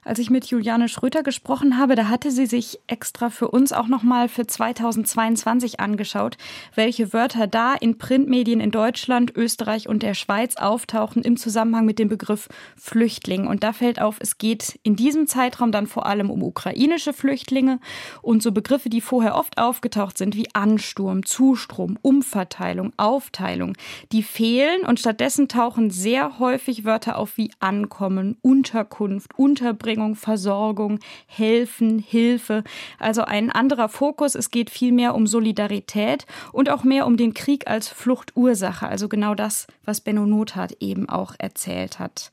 Als 0.03 0.17
ich 0.17 0.31
mit 0.31 0.47
Juliane 0.47 0.89
Schröter 0.89 1.21
gesprochen 1.21 1.77
habe, 1.77 1.93
da 1.93 2.07
hatte 2.07 2.31
sie 2.31 2.47
sich 2.47 2.79
extra 2.87 3.29
für 3.29 3.49
uns 3.49 3.71
auch 3.71 3.87
nochmal 3.87 4.29
für 4.29 4.47
2022 4.47 5.79
angeschaut, 5.79 6.37
welche 6.73 7.13
Wörter 7.13 7.45
da 7.45 7.75
in 7.75 7.99
Printmedien 7.99 8.61
in 8.61 8.71
Deutschland, 8.71 9.31
Österreich 9.35 9.87
und 9.87 10.01
der 10.01 10.15
Schweiz 10.15 10.55
auftauchen 10.55 11.21
im 11.21 11.37
Zusammenhang 11.37 11.85
mit 11.85 11.99
dem 11.99 12.09
Begriff 12.09 12.49
Flüchtling. 12.75 13.45
Und 13.45 13.63
da 13.63 13.73
fällt 13.73 14.01
auf, 14.01 14.17
es 14.19 14.39
geht 14.39 14.79
in 14.81 14.95
diesem 14.95 15.27
Zeitraum 15.27 15.71
dann 15.71 15.85
vor 15.85 16.07
allem 16.07 16.31
um 16.31 16.41
ukrainische 16.41 17.13
Flüchtlinge 17.13 17.79
und 18.23 18.41
so 18.41 18.51
Begriffe, 18.51 18.89
die 18.89 19.01
vorher 19.01 19.35
oft 19.35 19.59
aufgetaucht 19.59 20.17
sind, 20.17 20.35
wie 20.35 20.47
Ansturm, 20.53 21.27
Zustrom, 21.27 21.99
Umverteilung, 22.01 22.91
Aufteilung, 22.97 23.77
die 24.11 24.23
fehlen 24.23 24.81
und 24.81 24.99
stattdessen 24.99 25.47
tauchen 25.47 25.91
sehr 25.91 26.39
häufig 26.39 26.85
Wörter 26.85 27.19
auf 27.19 27.37
wie 27.37 27.51
Ankommen, 27.59 28.37
Unterkunft, 28.41 29.37
Unterbringung, 29.37 29.90
Unterbringung, 29.91 30.15
Versorgung, 30.15 30.99
Helfen, 31.27 31.99
Hilfe. 31.99 32.63
Also 32.99 33.23
ein 33.23 33.51
anderer 33.51 33.89
Fokus. 33.89 34.35
Es 34.35 34.51
geht 34.51 34.69
viel 34.69 34.91
mehr 34.91 35.15
um 35.15 35.27
Solidarität 35.27 36.25
und 36.51 36.69
auch 36.69 36.83
mehr 36.83 37.05
um 37.05 37.17
den 37.17 37.33
Krieg 37.33 37.67
als 37.67 37.87
Fluchtursache. 37.87 38.87
Also 38.87 39.09
genau 39.09 39.35
das, 39.35 39.67
was 39.83 40.01
Benno 40.01 40.25
Nothardt 40.25 40.77
eben 40.79 41.09
auch 41.09 41.33
erzählt 41.37 41.99
hat. 41.99 42.31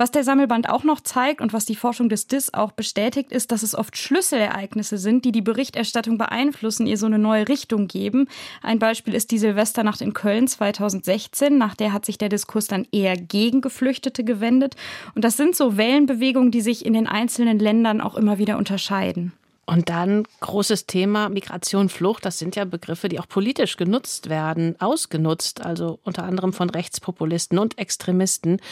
Was 0.00 0.10
der 0.10 0.24
Sammelband 0.24 0.70
auch 0.70 0.82
noch 0.82 1.02
zeigt 1.02 1.42
und 1.42 1.52
was 1.52 1.66
die 1.66 1.76
Forschung 1.76 2.08
des 2.08 2.26
DIS 2.26 2.54
auch 2.54 2.72
bestätigt, 2.72 3.30
ist, 3.30 3.52
dass 3.52 3.62
es 3.62 3.74
oft 3.74 3.98
Schlüsselereignisse 3.98 4.96
sind, 4.96 5.26
die 5.26 5.30
die 5.30 5.42
Berichterstattung 5.42 6.16
beeinflussen, 6.16 6.86
ihr 6.86 6.96
so 6.96 7.04
eine 7.04 7.18
neue 7.18 7.48
Richtung 7.48 7.86
geben. 7.86 8.26
Ein 8.62 8.78
Beispiel 8.78 9.12
ist 9.14 9.30
die 9.30 9.36
Silvesternacht 9.36 10.00
in 10.00 10.14
Köln 10.14 10.48
2016. 10.48 11.58
Nach 11.58 11.74
der 11.74 11.92
hat 11.92 12.06
sich 12.06 12.16
der 12.16 12.30
Diskurs 12.30 12.66
dann 12.66 12.86
eher 12.90 13.14
gegen 13.18 13.60
Geflüchtete 13.60 14.24
gewendet. 14.24 14.74
Und 15.14 15.22
das 15.22 15.36
sind 15.36 15.54
so 15.54 15.76
Wellenbewegungen, 15.76 16.50
die 16.50 16.62
sich 16.62 16.86
in 16.86 16.94
den 16.94 17.06
einzelnen 17.06 17.58
Ländern 17.58 18.00
auch 18.00 18.14
immer 18.14 18.38
wieder 18.38 18.56
unterscheiden. 18.56 19.34
Und 19.66 19.90
dann 19.90 20.24
großes 20.40 20.86
Thema 20.86 21.28
Migration, 21.28 21.90
Flucht. 21.90 22.24
Das 22.24 22.38
sind 22.38 22.56
ja 22.56 22.64
Begriffe, 22.64 23.10
die 23.10 23.20
auch 23.20 23.28
politisch 23.28 23.76
genutzt 23.76 24.30
werden, 24.30 24.76
ausgenutzt, 24.80 25.60
also 25.60 26.00
unter 26.04 26.24
anderem 26.24 26.54
von 26.54 26.70
Rechtspopulisten 26.70 27.58
und 27.58 27.76
Extremisten. 27.76 28.62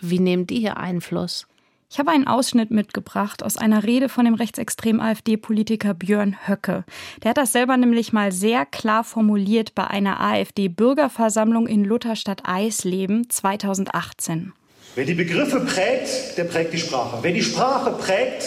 Wie 0.00 0.20
nehmen 0.20 0.46
die 0.46 0.60
hier 0.60 0.76
Einfluss? 0.76 1.46
Ich 1.90 1.98
habe 1.98 2.10
einen 2.10 2.26
Ausschnitt 2.26 2.70
mitgebracht 2.70 3.42
aus 3.42 3.56
einer 3.56 3.82
Rede 3.82 4.10
von 4.10 4.26
dem 4.26 4.34
rechtsextremen 4.34 5.00
AfD-Politiker 5.00 5.94
Björn 5.94 6.36
Höcke. 6.46 6.84
Der 7.22 7.30
hat 7.30 7.38
das 7.38 7.52
selber 7.52 7.78
nämlich 7.78 8.12
mal 8.12 8.30
sehr 8.30 8.66
klar 8.66 9.04
formuliert 9.04 9.74
bei 9.74 9.86
einer 9.86 10.20
AfD-Bürgerversammlung 10.20 11.66
in 11.66 11.84
Lutherstadt 11.84 12.42
Eisleben 12.44 13.30
2018. 13.30 14.52
Wer 14.96 15.04
die 15.06 15.14
Begriffe 15.14 15.60
prägt, 15.60 16.36
der 16.36 16.44
prägt 16.44 16.74
die 16.74 16.78
Sprache. 16.78 17.18
Wer 17.22 17.32
die 17.32 17.42
Sprache 17.42 17.92
prägt, 17.92 18.44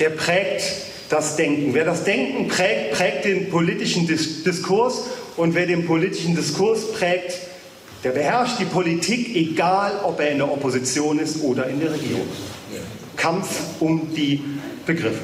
der 0.00 0.10
prägt 0.10 0.64
das 1.08 1.36
Denken. 1.36 1.72
Wer 1.72 1.84
das 1.84 2.02
Denken 2.02 2.48
prägt, 2.48 2.92
prägt 2.94 3.24
den 3.26 3.48
politischen 3.50 4.08
Diskurs 4.08 5.04
und 5.36 5.54
wer 5.54 5.66
den 5.66 5.86
politischen 5.86 6.34
Diskurs 6.34 6.92
prägt, 6.92 7.49
der 8.02 8.10
beherrscht 8.10 8.58
die 8.58 8.64
Politik, 8.64 9.34
egal 9.36 10.00
ob 10.04 10.20
er 10.20 10.30
in 10.30 10.38
der 10.38 10.50
Opposition 10.50 11.18
ist 11.18 11.42
oder 11.42 11.66
in 11.66 11.80
der 11.80 11.92
Regierung. 11.92 12.26
Kampf 13.16 13.80
um 13.80 14.14
die 14.14 14.42
Begriffe. 14.86 15.22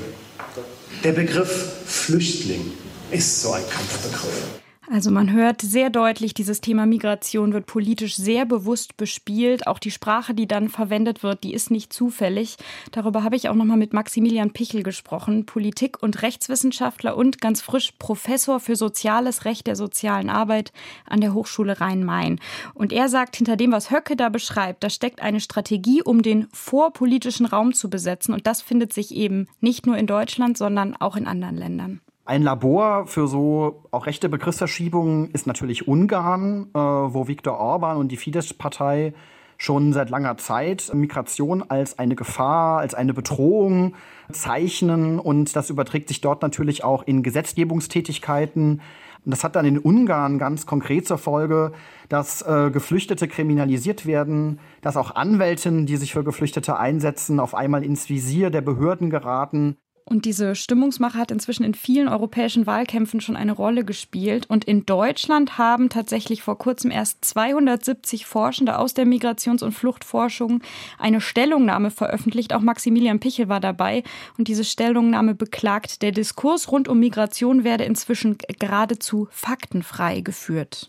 Der 1.02 1.12
Begriff 1.12 1.76
Flüchtling 1.86 2.72
ist 3.10 3.42
so 3.42 3.52
ein 3.52 3.62
Kampfbegriff. 3.68 4.60
Also 4.88 5.10
man 5.10 5.32
hört 5.32 5.62
sehr 5.62 5.90
deutlich, 5.90 6.32
dieses 6.32 6.60
Thema 6.60 6.86
Migration 6.86 7.52
wird 7.52 7.66
politisch 7.66 8.14
sehr 8.14 8.46
bewusst 8.46 8.96
bespielt. 8.96 9.66
Auch 9.66 9.80
die 9.80 9.90
Sprache, 9.90 10.32
die 10.32 10.46
dann 10.46 10.68
verwendet 10.68 11.24
wird, 11.24 11.42
die 11.42 11.54
ist 11.54 11.72
nicht 11.72 11.92
zufällig. 11.92 12.56
Darüber 12.92 13.24
habe 13.24 13.34
ich 13.34 13.48
auch 13.48 13.56
noch 13.56 13.64
mal 13.64 13.76
mit 13.76 13.92
Maximilian 13.92 14.52
Pichel 14.52 14.84
gesprochen, 14.84 15.44
Politik- 15.44 16.00
und 16.02 16.22
Rechtswissenschaftler 16.22 17.16
und 17.16 17.40
ganz 17.40 17.62
frisch 17.62 17.94
Professor 17.98 18.60
für 18.60 18.76
soziales 18.76 19.44
Recht 19.44 19.66
der 19.66 19.74
sozialen 19.74 20.30
Arbeit 20.30 20.72
an 21.04 21.20
der 21.20 21.34
Hochschule 21.34 21.80
Rhein-Main. 21.80 22.38
Und 22.72 22.92
er 22.92 23.08
sagt, 23.08 23.34
hinter 23.36 23.56
dem, 23.56 23.72
was 23.72 23.90
Höcke 23.90 24.14
da 24.14 24.28
beschreibt, 24.28 24.84
da 24.84 24.90
steckt 24.90 25.20
eine 25.20 25.40
Strategie, 25.40 26.00
um 26.00 26.22
den 26.22 26.46
vorpolitischen 26.52 27.46
Raum 27.46 27.74
zu 27.74 27.90
besetzen. 27.90 28.32
Und 28.32 28.46
das 28.46 28.62
findet 28.62 28.92
sich 28.92 29.12
eben 29.12 29.48
nicht 29.60 29.84
nur 29.84 29.96
in 29.96 30.06
Deutschland, 30.06 30.56
sondern 30.56 30.94
auch 30.94 31.16
in 31.16 31.26
anderen 31.26 31.56
Ländern. 31.56 32.00
Ein 32.26 32.42
Labor 32.42 33.06
für 33.06 33.28
so 33.28 33.84
auch 33.92 34.06
rechte 34.06 34.28
Begriffsverschiebungen 34.28 35.30
ist 35.30 35.46
natürlich 35.46 35.86
Ungarn, 35.86 36.66
äh, 36.74 36.78
wo 36.78 37.28
Viktor 37.28 37.56
Orban 37.56 37.98
und 37.98 38.10
die 38.10 38.16
Fidesz-Partei 38.16 39.14
schon 39.58 39.92
seit 39.92 40.10
langer 40.10 40.36
Zeit 40.36 40.90
Migration 40.92 41.62
als 41.62 42.00
eine 42.00 42.16
Gefahr, 42.16 42.80
als 42.80 42.94
eine 42.94 43.14
Bedrohung 43.14 43.94
zeichnen. 44.32 45.20
Und 45.20 45.54
das 45.54 45.70
überträgt 45.70 46.08
sich 46.08 46.20
dort 46.20 46.42
natürlich 46.42 46.82
auch 46.82 47.04
in 47.04 47.22
Gesetzgebungstätigkeiten. 47.22 48.82
Und 49.24 49.30
das 49.30 49.44
hat 49.44 49.54
dann 49.54 49.64
in 49.64 49.78
Ungarn 49.78 50.38
ganz 50.38 50.66
konkret 50.66 51.06
zur 51.06 51.18
Folge, 51.18 51.72
dass 52.08 52.42
äh, 52.42 52.72
Geflüchtete 52.72 53.28
kriminalisiert 53.28 54.04
werden, 54.04 54.58
dass 54.82 54.96
auch 54.96 55.14
Anwältinnen, 55.14 55.86
die 55.86 55.96
sich 55.96 56.12
für 56.12 56.24
Geflüchtete 56.24 56.76
einsetzen, 56.76 57.38
auf 57.38 57.54
einmal 57.54 57.84
ins 57.84 58.08
Visier 58.08 58.50
der 58.50 58.62
Behörden 58.62 59.10
geraten. 59.10 59.76
Und 60.08 60.24
diese 60.24 60.54
Stimmungsmache 60.54 61.18
hat 61.18 61.32
inzwischen 61.32 61.64
in 61.64 61.74
vielen 61.74 62.06
europäischen 62.06 62.64
Wahlkämpfen 62.64 63.20
schon 63.20 63.36
eine 63.36 63.50
Rolle 63.50 63.84
gespielt. 63.84 64.48
Und 64.48 64.64
in 64.64 64.86
Deutschland 64.86 65.58
haben 65.58 65.88
tatsächlich 65.88 66.42
vor 66.42 66.56
kurzem 66.58 66.92
erst 66.92 67.24
270 67.24 68.24
Forschende 68.24 68.78
aus 68.78 68.94
der 68.94 69.04
Migrations- 69.04 69.64
und 69.64 69.72
Fluchtforschung 69.72 70.62
eine 71.00 71.20
Stellungnahme 71.20 71.90
veröffentlicht. 71.90 72.54
Auch 72.54 72.60
Maximilian 72.60 73.18
Pichel 73.18 73.48
war 73.48 73.58
dabei. 73.58 74.04
Und 74.38 74.46
diese 74.46 74.62
Stellungnahme 74.62 75.34
beklagt, 75.34 76.02
der 76.02 76.12
Diskurs 76.12 76.70
rund 76.70 76.86
um 76.86 77.00
Migration 77.00 77.64
werde 77.64 77.82
inzwischen 77.82 78.38
geradezu 78.60 79.26
faktenfrei 79.32 80.20
geführt. 80.20 80.88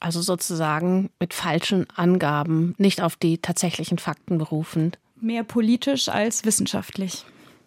Also 0.00 0.20
sozusagen 0.20 1.10
mit 1.20 1.34
falschen 1.34 1.86
Angaben, 1.94 2.74
nicht 2.78 3.00
auf 3.00 3.14
die 3.14 3.38
tatsächlichen 3.38 3.98
Fakten 3.98 4.38
berufend. 4.38 4.98
Mehr 5.20 5.44
politisch 5.44 6.08
als 6.08 6.44
wissenschaftlich. 6.44 7.24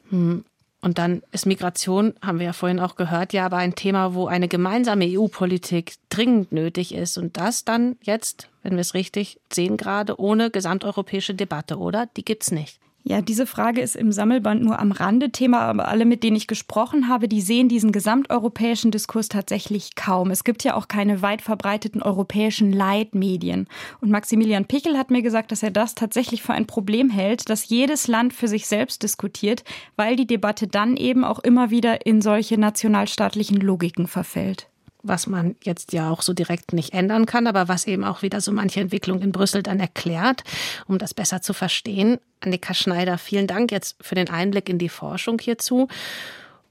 Hm. 0.09 0.43
Und 0.81 0.97
dann 0.97 1.23
ist 1.31 1.45
Migration, 1.45 2.13
haben 2.21 2.39
wir 2.39 2.47
ja 2.47 2.53
vorhin 2.53 2.79
auch 2.79 2.95
gehört, 2.95 3.33
ja 3.33 3.45
aber 3.45 3.57
ein 3.57 3.75
Thema, 3.75 4.13
wo 4.13 4.27
eine 4.27 4.47
gemeinsame 4.47 5.05
EU-Politik 5.09 5.95
dringend 6.09 6.51
nötig 6.53 6.93
ist. 6.93 7.17
Und 7.17 7.35
das 7.37 7.65
dann 7.65 7.97
jetzt, 8.01 8.47
wenn 8.63 8.73
wir 8.73 8.81
es 8.81 8.93
richtig 8.93 9.39
sehen, 9.51 9.75
gerade 9.75 10.19
ohne 10.19 10.49
gesamteuropäische 10.49 11.35
Debatte, 11.35 11.77
oder? 11.77 12.07
Die 12.15 12.23
gibt's 12.23 12.51
nicht. 12.51 12.79
Ja, 13.09 13.21
diese 13.21 13.47
Frage 13.47 13.81
ist 13.81 13.95
im 13.95 14.11
Sammelband 14.11 14.61
nur 14.61 14.77
am 14.77 14.91
Rande 14.91 15.31
Thema, 15.31 15.61
aber 15.61 15.87
alle, 15.87 16.05
mit 16.05 16.21
denen 16.21 16.37
ich 16.37 16.45
gesprochen 16.45 17.07
habe, 17.07 17.27
die 17.27 17.41
sehen 17.41 17.67
diesen 17.67 17.91
gesamteuropäischen 17.91 18.91
Diskurs 18.91 19.29
tatsächlich 19.29 19.95
kaum. 19.95 20.29
Es 20.29 20.43
gibt 20.43 20.63
ja 20.63 20.75
auch 20.75 20.87
keine 20.87 21.23
weit 21.23 21.41
verbreiteten 21.41 22.03
europäischen 22.03 22.71
Leitmedien. 22.71 23.65
Und 23.99 24.11
Maximilian 24.11 24.65
Pickel 24.65 24.95
hat 24.95 25.09
mir 25.09 25.23
gesagt, 25.23 25.51
dass 25.51 25.63
er 25.63 25.71
das 25.71 25.95
tatsächlich 25.95 26.43
für 26.43 26.53
ein 26.53 26.67
Problem 26.67 27.09
hält, 27.09 27.49
dass 27.49 27.67
jedes 27.69 28.07
Land 28.07 28.31
für 28.31 28.47
sich 28.47 28.67
selbst 28.67 29.01
diskutiert, 29.01 29.63
weil 29.95 30.15
die 30.15 30.27
Debatte 30.27 30.67
dann 30.67 30.95
eben 30.95 31.23
auch 31.23 31.39
immer 31.39 31.71
wieder 31.71 32.05
in 32.05 32.21
solche 32.21 32.59
nationalstaatlichen 32.59 33.57
Logiken 33.57 34.05
verfällt 34.05 34.69
was 35.01 35.27
man 35.27 35.55
jetzt 35.63 35.93
ja 35.93 36.09
auch 36.09 36.21
so 36.21 36.33
direkt 36.33 36.73
nicht 36.73 36.93
ändern 36.93 37.25
kann, 37.25 37.47
aber 37.47 37.67
was 37.67 37.87
eben 37.87 38.03
auch 38.03 38.21
wieder 38.21 38.41
so 38.41 38.51
manche 38.51 38.81
Entwicklung 38.81 39.21
in 39.21 39.31
Brüssel 39.31 39.63
dann 39.63 39.79
erklärt, 39.79 40.43
um 40.87 40.97
das 40.97 41.13
besser 41.13 41.41
zu 41.41 41.53
verstehen. 41.53 42.19
Annika 42.41 42.73
Schneider, 42.73 43.17
vielen 43.17 43.47
Dank 43.47 43.71
jetzt 43.71 43.95
für 44.01 44.15
den 44.15 44.29
Einblick 44.29 44.69
in 44.69 44.77
die 44.77 44.89
Forschung 44.89 45.39
hierzu. 45.39 45.87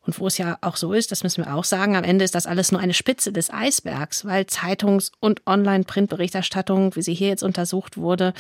Und 0.09 0.19
wo 0.21 0.27
es 0.27 0.39
ja 0.39 0.57
auch 0.63 0.77
so 0.77 0.95
ist, 0.95 1.13
das 1.13 1.23
müssen 1.23 1.45
wir 1.45 1.55
auch 1.55 1.65
sagen, 1.65 1.95
am 1.95 2.03
Ende 2.03 2.25
ist 2.25 2.35
das 2.35 2.47
alles 2.47 2.73
nur 2.73 2.81
eine 2.81 2.95
Spitze 2.95 3.31
des 3.31 3.53
Eisbergs, 3.53 4.25
weil 4.25 4.47
Zeitungs- 4.47 5.13
und 5.21 5.47
Online-Printberichterstattung, 5.47 6.97
wie 6.97 7.03
sie 7.03 7.13
hier 7.13 7.29
jetzt 7.29 7.43
untersucht 7.43 7.99
wurde, 7.99 8.33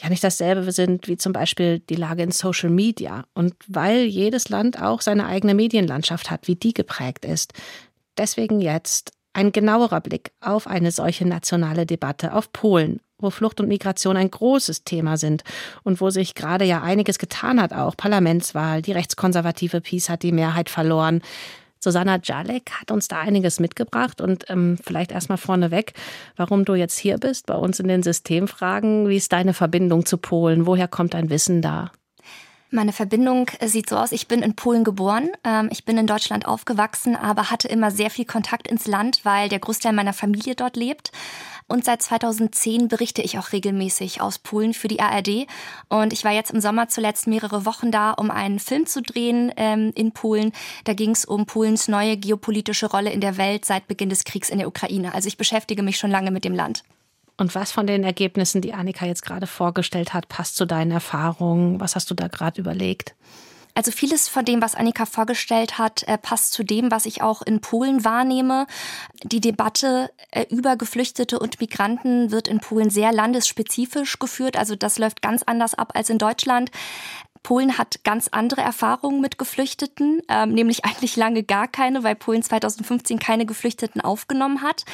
ja 0.00 0.10
nicht 0.10 0.22
dasselbe 0.22 0.70
sind 0.70 1.08
wie 1.08 1.16
zum 1.16 1.32
Beispiel 1.32 1.80
die 1.80 1.96
Lage 1.96 2.22
in 2.22 2.30
Social 2.30 2.70
Media. 2.70 3.24
Und 3.34 3.56
weil 3.66 4.02
jedes 4.02 4.48
Land 4.48 4.80
auch 4.80 5.00
seine 5.00 5.26
eigene 5.26 5.54
Medienlandschaft 5.54 6.30
hat, 6.30 6.46
wie 6.46 6.54
die 6.54 6.72
geprägt 6.72 7.24
ist. 7.24 7.52
Deswegen 8.16 8.60
jetzt 8.60 9.10
ein 9.38 9.52
genauerer 9.52 10.00
Blick 10.00 10.32
auf 10.40 10.66
eine 10.66 10.90
solche 10.90 11.24
nationale 11.24 11.86
Debatte 11.86 12.34
auf 12.34 12.52
Polen, 12.52 13.00
wo 13.20 13.30
Flucht 13.30 13.60
und 13.60 13.68
Migration 13.68 14.16
ein 14.16 14.32
großes 14.32 14.82
Thema 14.82 15.16
sind 15.16 15.44
und 15.84 16.00
wo 16.00 16.10
sich 16.10 16.34
gerade 16.34 16.64
ja 16.64 16.82
einiges 16.82 17.20
getan 17.20 17.62
hat, 17.62 17.72
auch 17.72 17.96
Parlamentswahl, 17.96 18.82
die 18.82 18.90
rechtskonservative 18.90 19.80
PiS 19.80 20.08
hat 20.08 20.24
die 20.24 20.32
Mehrheit 20.32 20.68
verloren. 20.68 21.22
Susanna 21.78 22.18
Jalek 22.20 22.72
hat 22.80 22.90
uns 22.90 23.06
da 23.06 23.20
einiges 23.20 23.60
mitgebracht 23.60 24.20
und 24.20 24.50
ähm, 24.50 24.76
vielleicht 24.82 25.12
erstmal 25.12 25.38
vorneweg, 25.38 25.92
warum 26.34 26.64
du 26.64 26.74
jetzt 26.74 26.98
hier 26.98 27.18
bist 27.18 27.46
bei 27.46 27.54
uns 27.54 27.78
in 27.78 27.86
den 27.86 28.02
Systemfragen. 28.02 29.08
Wie 29.08 29.18
ist 29.18 29.32
deine 29.32 29.54
Verbindung 29.54 30.04
zu 30.04 30.18
Polen? 30.18 30.66
Woher 30.66 30.88
kommt 30.88 31.14
dein 31.14 31.30
Wissen 31.30 31.62
da? 31.62 31.92
Meine 32.70 32.92
Verbindung 32.92 33.48
äh, 33.60 33.66
sieht 33.68 33.88
so 33.88 33.96
aus, 33.96 34.12
ich 34.12 34.28
bin 34.28 34.42
in 34.42 34.54
Polen 34.54 34.84
geboren, 34.84 35.30
ähm, 35.42 35.70
ich 35.72 35.86
bin 35.86 35.96
in 35.96 36.06
Deutschland 36.06 36.44
aufgewachsen, 36.44 37.16
aber 37.16 37.50
hatte 37.50 37.66
immer 37.66 37.90
sehr 37.90 38.10
viel 38.10 38.26
Kontakt 38.26 38.68
ins 38.68 38.86
Land, 38.86 39.20
weil 39.24 39.48
der 39.48 39.58
Großteil 39.58 39.94
meiner 39.94 40.12
Familie 40.12 40.54
dort 40.54 40.76
lebt. 40.76 41.10
Und 41.66 41.86
seit 41.86 42.02
2010 42.02 42.88
berichte 42.88 43.22
ich 43.22 43.38
auch 43.38 43.52
regelmäßig 43.52 44.20
aus 44.20 44.38
Polen 44.38 44.74
für 44.74 44.88
die 44.88 45.00
ARD. 45.00 45.46
Und 45.88 46.12
ich 46.12 46.24
war 46.24 46.32
jetzt 46.32 46.50
im 46.50 46.60
Sommer 46.60 46.88
zuletzt 46.88 47.26
mehrere 47.26 47.64
Wochen 47.64 47.90
da, 47.90 48.12
um 48.12 48.30
einen 48.30 48.58
Film 48.58 48.86
zu 48.86 49.00
drehen 49.00 49.52
ähm, 49.56 49.92
in 49.94 50.12
Polen. 50.12 50.52
Da 50.84 50.92
ging 50.92 51.10
es 51.10 51.24
um 51.24 51.46
Polens 51.46 51.88
neue 51.88 52.18
geopolitische 52.18 52.90
Rolle 52.90 53.10
in 53.10 53.20
der 53.20 53.38
Welt 53.38 53.64
seit 53.64 53.86
Beginn 53.86 54.10
des 54.10 54.24
Kriegs 54.24 54.50
in 54.50 54.58
der 54.58 54.68
Ukraine. 54.68 55.14
Also 55.14 55.28
ich 55.28 55.38
beschäftige 55.38 55.82
mich 55.82 55.98
schon 55.98 56.10
lange 56.10 56.30
mit 56.30 56.44
dem 56.44 56.54
Land. 56.54 56.84
Und 57.38 57.54
was 57.54 57.72
von 57.72 57.86
den 57.86 58.04
Ergebnissen, 58.04 58.60
die 58.60 58.74
Annika 58.74 59.06
jetzt 59.06 59.24
gerade 59.24 59.46
vorgestellt 59.46 60.12
hat, 60.12 60.28
passt 60.28 60.56
zu 60.56 60.66
deinen 60.66 60.90
Erfahrungen? 60.90 61.80
Was 61.80 61.94
hast 61.94 62.10
du 62.10 62.14
da 62.14 62.28
gerade 62.28 62.60
überlegt? 62.60 63.14
Also 63.78 63.92
vieles 63.92 64.28
von 64.28 64.44
dem, 64.44 64.60
was 64.60 64.74
Annika 64.74 65.06
vorgestellt 65.06 65.78
hat, 65.78 66.02
äh, 66.08 66.18
passt 66.18 66.52
zu 66.52 66.64
dem, 66.64 66.90
was 66.90 67.06
ich 67.06 67.22
auch 67.22 67.42
in 67.42 67.60
Polen 67.60 68.04
wahrnehme. 68.04 68.66
Die 69.22 69.40
Debatte 69.40 70.10
äh, 70.32 70.46
über 70.50 70.74
Geflüchtete 70.74 71.38
und 71.38 71.60
Migranten 71.60 72.32
wird 72.32 72.48
in 72.48 72.58
Polen 72.58 72.90
sehr 72.90 73.12
landesspezifisch 73.12 74.18
geführt. 74.18 74.56
Also 74.56 74.74
das 74.74 74.98
läuft 74.98 75.22
ganz 75.22 75.44
anders 75.44 75.74
ab 75.74 75.92
als 75.94 76.10
in 76.10 76.18
Deutschland. 76.18 76.72
Polen 77.48 77.78
hat 77.78 78.04
ganz 78.04 78.28
andere 78.30 78.60
Erfahrungen 78.60 79.22
mit 79.22 79.38
Geflüchteten, 79.38 80.20
ähm, 80.28 80.52
nämlich 80.52 80.84
eigentlich 80.84 81.16
lange 81.16 81.42
gar 81.42 81.66
keine, 81.66 82.04
weil 82.04 82.14
Polen 82.14 82.42
2015 82.42 83.18
keine 83.18 83.46
Geflüchteten 83.46 84.02
aufgenommen 84.02 84.60
hat. 84.60 84.84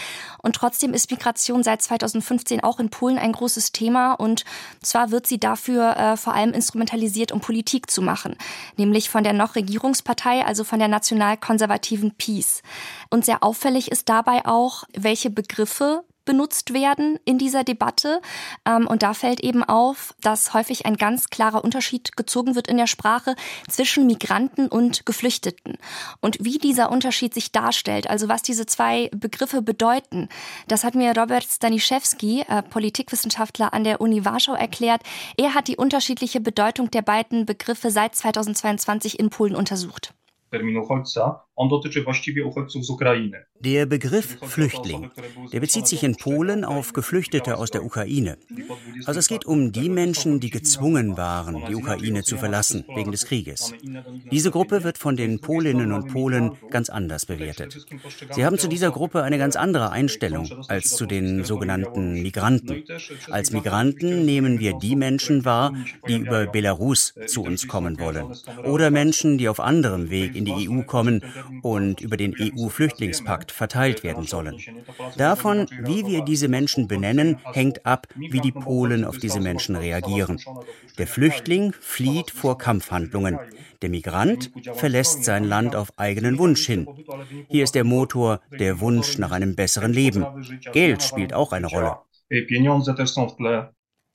Und 0.41 0.55
trotzdem 0.55 0.95
ist 0.95 1.11
Migration 1.11 1.65
seit 1.65 1.83
2015 1.83 2.63
auch 2.63 2.79
in 2.79 2.91
Polen 2.91 3.19
ein 3.19 3.33
großes 3.33 3.73
Thema. 3.73 4.13
Und 4.13 4.45
zwar 4.81 5.11
wird 5.11 5.27
sie 5.27 5.41
dafür 5.41 5.97
äh, 5.97 6.17
vor 6.17 6.35
allem 6.35 6.53
instrumentalisiert, 6.53 7.33
um 7.33 7.41
Politik 7.41 7.91
zu 7.91 8.03
machen, 8.03 8.37
nämlich 8.77 9.11
von 9.11 9.25
der 9.25 9.33
noch 9.33 9.57
Regierungspartei, 9.57 10.47
also 10.47 10.63
von 10.63 10.79
der 10.79 10.87
nationalkonservativen 10.87 12.13
PiS. 12.13 12.63
Und 13.11 13.25
sehr 13.25 13.43
auffällig 13.43 13.91
ist 13.91 14.09
dabei 14.09 14.47
auch, 14.47 14.85
welche 14.97 15.31
Begriffe 15.31 16.05
benutzt 16.25 16.73
werden 16.73 17.19
in 17.25 17.39
dieser 17.39 17.65
Debatte. 17.65 18.21
Ähm, 18.67 18.87
und 18.87 19.03
da 19.03 19.15
fällt 19.15 19.41
eben 19.41 19.63
auf, 19.63 20.15
dass 20.21 20.55
häufig 20.55 20.87
ein 20.87 20.97
ganz 20.97 21.31
klarer 21.31 21.65
Unterschied 21.65 22.17
gezogen 22.17 22.55
wird 22.55 22.69
in 22.69 22.77
der 22.77 22.87
Sprache 22.87 23.35
zwischen 23.69 24.07
Migranten 24.07 24.69
und 24.69 25.07
Geflüchteten. 25.07 25.79
Und 26.21 26.39
wie 26.41 26.59
dieser 26.59 26.91
Unterschied 26.91 27.35
sich 27.35 27.53
darstellt, 27.53 28.09
also 28.09 28.29
was 28.29 28.43
diese 28.43 28.67
zwei 28.67 29.11
Begriffe 29.15 29.63
bedeuten, 29.63 30.29
das 30.69 30.85
hat 30.85 30.95
mir 30.95 31.17
Robert 31.17 31.45
Staniszewski, 31.45 32.45
äh, 32.49 32.63
Politikwissenschaftler 32.63 33.73
an 33.73 33.85
der 33.85 34.01
Uni 34.01 34.25
Warschau, 34.25 34.55
erklärt. 34.55 35.03
Er 35.37 35.55
hat 35.55 35.69
die 35.69 35.77
unterschiedliche 35.77 36.41
Bedeutung 36.41 36.91
der 36.91 37.03
beiden 37.03 37.47
Begriffe 37.47 37.91
seit 37.91 38.15
2022 38.15 39.19
in 39.19 39.31
Polen 39.31 39.55
untersucht. 39.55 40.15
On 41.57 41.69
dotyczy 41.69 42.03
właściwie 42.03 42.45
uchodźców 42.45 42.87
z 42.87 42.91
Ukrainy. 42.91 43.45
Der 43.61 43.89
Begriff 43.89 44.39
Flüchtling, 44.43 45.15
der 45.53 45.61
bezieht 45.61 45.89
sich 45.89 46.03
in 46.03 46.17
Polen 46.17 46.65
auf 46.65 46.93
Geflüchtete 46.93 47.57
aus 47.57 47.71
der 47.71 47.85
Ukraine. 47.85 48.37
Also 49.07 49.21
es 49.21 49.29
geht 49.29 49.47
um 49.47 49.71
die 49.71 49.89
Menschen, 49.89 50.41
die 50.41 50.51
gezwungen 50.51 51.17
waren, 51.17 51.63
die 51.69 51.77
Ukraine 51.77 52.23
zu 52.23 52.37
verlassen 52.37 52.85
wegen 52.97 53.13
des 53.13 53.25
Krieges. 53.25 53.73
Diese 54.33 54.51
Gruppe 54.51 54.83
wird 54.83 54.99
von 54.99 55.17
den 55.17 55.41
Polinnen 55.41 55.93
und 55.93 56.13
Polen 56.13 56.53
ganz 56.71 56.91
anders 56.91 57.27
bewertet. 57.27 57.87
Sie 58.33 58.45
haben 58.45 58.59
zu 58.59 58.69
dieser 58.69 58.91
Gruppe 58.91 59.23
eine 59.23 59.39
ganz 59.39 59.55
andere 59.55 59.91
Einstellung 59.91 60.51
als 60.69 60.97
zu 60.97 61.07
den 61.07 61.45
sogenannten 61.45 62.21
Migranten. 62.23 62.83
Als 63.31 63.53
Migranten 63.53 64.25
nehmen 64.25 64.59
wir 64.59 64.73
die 64.73 64.97
Menschen 64.97 65.45
wahr, 65.45 65.73
die 66.09 66.17
über 66.17 66.47
Belarus 66.47 67.15
zu 67.27 67.43
uns 67.43 67.69
kommen 67.69 68.01
wollen. 68.01 68.27
Oder 68.65 68.91
Menschen, 68.91 69.39
die 69.39 69.49
auf 69.49 69.61
anderem 69.61 70.11
Weg 70.11 70.35
in 70.35 70.45
die 70.45 70.69
EU 70.69 70.83
kommen 70.83 71.23
und 71.63 72.01
über 72.01 72.17
den 72.17 72.35
EU-Flüchtlingspakt 72.39 73.53
verteilt 73.53 74.03
werden 74.03 74.25
sollen. 74.25 74.61
Davon, 75.17 75.67
wie 75.83 76.07
wir 76.07 76.23
diese 76.23 76.49
Menschen 76.49 76.89
benennen, 76.89 77.39
hängt 77.53 77.85
ab, 77.87 78.07
wie 78.17 78.41
die 78.41 78.53
Polen 78.53 79.05
auf 79.05 79.19
diese 79.19 79.41
Menschen 79.41 79.77
reagieren. 79.77 80.41
Der 80.99 81.07
Flüchtling 81.07 81.73
flieht 81.81 82.31
vor 82.31 82.59
Kampfhandlungen. 82.59 83.39
Der 83.83 83.91
Migrant 83.91 84.51
verlässt 84.75 85.25
sein 85.25 85.45
Land 85.45 85.77
auf 85.77 85.93
eigenen 85.99 86.39
Wunsch 86.39 86.67
hin. 86.67 86.89
Hier 87.49 87.65
ist 87.65 87.75
der 87.75 87.85
Motor 87.85 88.41
der 88.59 88.81
Wunsch 88.81 89.19
nach 89.19 89.31
einem 89.31 89.57
besseren 89.57 89.93
Leben. 89.93 90.25
Geld 90.73 91.03
spielt 91.03 91.35
auch 91.35 91.53
eine 91.53 91.67
Rolle. 91.67 91.99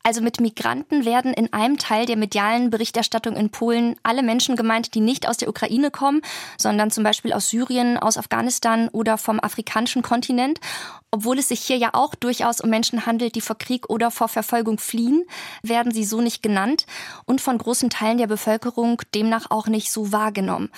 Also 0.10 0.22
mit 0.22 0.42
Migranten 0.42 1.06
werden 1.06 1.36
in 1.36 1.54
einem 1.54 1.78
Teil 1.78 2.08
der 2.08 2.18
medialen 2.18 2.72
Berichterstattung 2.72 3.36
in 3.36 3.52
Polen 3.52 3.96
alle 4.02 4.24
Menschen 4.24 4.56
gemeint, 4.56 4.96
die 4.96 5.02
nicht 5.02 5.30
aus 5.30 5.38
der 5.38 5.50
Ukraine 5.50 5.92
kommen, 5.92 6.24
sondern 6.58 6.90
zum 6.90 7.04
Beispiel 7.04 7.32
aus 7.32 7.50
Syrien, 7.50 7.96
aus 7.96 8.18
Afghanistan 8.18 8.88
oder 8.88 9.20
vom 9.20 9.40
afrikanischen 9.40 10.02
Kontinent. 10.02 10.62
Obwohl 11.12 11.38
es 11.38 11.50
sich 11.50 11.60
hier 11.60 11.78
ja 11.78 11.92
auch 11.94 12.16
durchaus 12.16 12.60
um 12.60 12.72
Menschen 12.72 13.06
handelt, 13.06 13.36
die 13.36 13.42
vor 13.42 13.60
Krieg 13.60 13.88
oder 13.88 14.10
vor 14.10 14.30
Verfolgung 14.30 14.80
fliehen, 14.80 15.26
werden 15.62 15.92
sie 15.92 16.06
so 16.06 16.22
nicht 16.22 16.42
genannt 16.42 16.88
und 17.26 17.40
von 17.40 17.60
großen 17.60 17.92
Teilen 17.92 18.18
der 18.18 18.26
Bevölkerung 18.26 19.04
demnach 19.14 19.52
auch 19.52 19.68
nicht 19.68 19.92
so 19.92 20.12
wahrgenommen. 20.12 20.72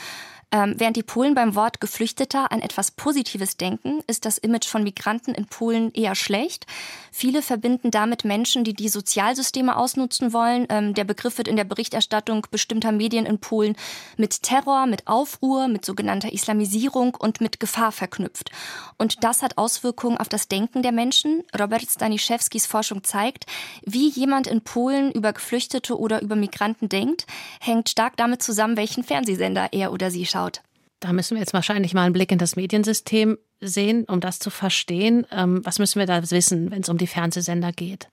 Ähm, 0.54 0.74
während 0.78 0.98
die 0.98 1.04
Polen 1.04 1.34
beim 1.34 1.56
Wort 1.56 1.80
Geflüchteter 1.80 2.52
an 2.52 2.62
etwas 2.62 2.92
Positives 2.92 3.56
denken, 3.56 4.04
ist 4.08 4.26
das 4.26 4.38
Image 4.38 4.68
von 4.68 4.84
Migranten 4.84 5.34
in 5.34 5.46
Polen 5.46 5.94
eher 5.94 6.14
schlecht. 6.14 6.66
Viele 7.10 7.42
verbinden 7.42 7.90
damit 7.90 8.26
Menschen, 8.26 8.66
die 8.66 8.74
die 8.74 8.90
Sozialsysteme 8.90 9.78
ausnutzen 9.78 10.34
wollen. 10.34 10.68
Ähm, 10.70 10.94
der 10.94 11.06
Begriff 11.06 11.38
wird 11.38 11.48
in 11.48 11.56
der 11.56 11.64
Berichterstattung 11.64 12.46
bestimmter 12.52 12.92
Medien 12.92 13.26
in 13.26 13.40
Polen 13.40 13.78
mit 14.18 14.44
Terror, 14.44 14.88
mit 14.88 15.08
Aufruhr, 15.08 15.70
mit 15.70 15.86
sogenannter 15.86 16.34
Islamisierung 16.34 17.16
und 17.16 17.40
mit 17.40 17.62
Gefahr 17.62 17.94
verknüpft. 17.94 18.52
Und 18.98 19.24
das 19.24 19.44
hat 19.44 19.58
Auswirkungen 19.58 20.18
auf 20.18 20.28
das 20.28 20.50
Denken 20.50 20.84
der 20.84 20.92
Menschen. 20.92 21.44
Robert 21.58 21.90
Staniszewskis 21.90 22.66
Forschung 22.66 23.06
zeigt, 23.06 23.46
wie 23.86 24.10
jemand 24.10 24.48
in 24.48 24.62
Polen 24.62 25.14
über 25.14 25.32
Geflüchtete 25.32 25.98
oder 25.98 26.22
über 26.22 26.36
Migranten 26.36 26.90
denkt, 26.90 27.26
hängt 27.62 27.90
stark 27.90 28.18
damit 28.18 28.44
zusammen, 28.44 28.76
welchen 28.76 29.06
Fernsehsender 29.06 29.70
er 29.72 29.94
oder 29.94 30.12
sie 30.12 30.26
schaut 30.26 30.41
anschaut. 30.42 30.62
Da 31.00 31.14
müssen 31.14 31.36
wir 31.36 31.40
jetzt 31.40 31.54
wahrscheinlich 31.54 31.94
mal 31.94 32.04
einen 32.04 32.14
Blick 32.14 32.32
in 32.32 32.38
das 32.38 32.56
Mediensystem 32.56 33.38
sehen, 33.60 34.06
um 34.06 34.20
das 34.20 34.38
zu 34.38 34.50
verstehen. 34.50 35.26
Ähm, 35.32 35.62
was 35.64 35.80
müssen 35.80 36.00
wir 36.00 36.06
da 36.06 36.30
wissen, 36.30 36.70
wenn 36.70 36.82
es 36.82 36.90
um 36.90 36.98
die 36.98 37.08
Fernsehsender 37.08 37.72
geht? 37.72 38.10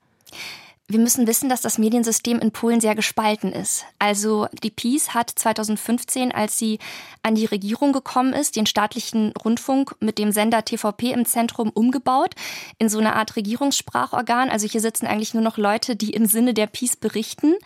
Wir 0.90 0.98
müssen 0.98 1.26
wissen, 1.26 1.50
dass 1.50 1.60
das 1.60 1.76
Mediensystem 1.76 2.38
in 2.38 2.50
Polen 2.50 2.80
sehr 2.80 2.94
gespalten 2.94 3.52
ist. 3.52 3.84
Also 3.98 4.48
die 4.62 4.70
PiS 4.70 5.12
hat 5.12 5.28
2015, 5.28 6.32
als 6.32 6.56
sie 6.56 6.78
an 7.22 7.34
die 7.34 7.44
Regierung 7.44 7.92
gekommen 7.92 8.32
ist, 8.32 8.56
den 8.56 8.64
staatlichen 8.64 9.32
Rundfunk 9.32 9.96
mit 10.00 10.16
dem 10.16 10.32
Sender 10.32 10.64
TVP 10.64 11.12
im 11.12 11.26
Zentrum 11.26 11.68
umgebaut 11.68 12.34
in 12.78 12.88
so 12.88 12.98
eine 13.00 13.16
Art 13.16 13.36
Regierungssprachorgan. 13.36 14.48
Also 14.48 14.66
hier 14.66 14.80
sitzen 14.80 15.06
eigentlich 15.06 15.34
nur 15.34 15.42
noch 15.42 15.58
Leute, 15.58 15.94
die 15.94 16.12
im 16.12 16.24
Sinne 16.24 16.54
der 16.54 16.66
PiS 16.66 16.96
berichten 16.96 17.56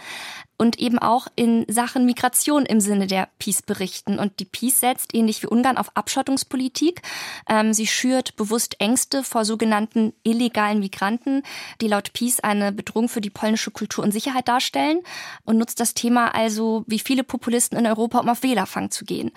und 0.63 0.79
eben 0.79 1.01
auch 1.01 1.27
in 1.35 1.65
Sachen 1.69 2.07
Migration 2.07 2.65
im 2.65 2.81
Sinne 2.81 3.09
der 3.09 3.29
Peace 3.41 3.63
berichten. 3.63 4.21
Und 4.21 4.39
die 4.39 4.45
Peace 4.45 4.79
setzt, 4.79 5.13
ähnlich 5.13 5.43
wie 5.43 5.49
Ungarn, 5.49 5.77
auf 5.77 5.97
Abschottungspolitik. 5.97 7.03
Ähm, 7.49 7.73
sie 7.73 7.89
schürt 7.89 8.37
bewusst 8.37 8.77
Ängste 8.81 9.25
vor 9.25 9.45
sogenannten 9.45 10.13
illegalen 10.23 10.79
Migranten, 10.79 11.43
die 11.81 11.89
laut 11.89 12.13
Peace 12.13 12.39
eine 12.39 12.71
Bedrohung 12.71 13.09
für 13.13 13.21
die 13.21 13.31
polnische 13.31 13.71
Kultur 13.71 14.03
und 14.03 14.13
Sicherheit 14.13 14.49
darstellen 14.49 15.01
und 15.45 15.59
nutzt 15.59 15.79
das 15.79 15.95
Thema 15.95 16.35
also 16.35 16.85
wie 16.87 16.99
viele 16.99 17.23
Populisten 17.23 17.79
in 17.79 17.87
Europa, 17.87 18.19
um 18.19 18.29
auf 18.29 18.43
Wählerfang 18.43 18.91
zu 18.91 19.05
gehen. 19.05 19.31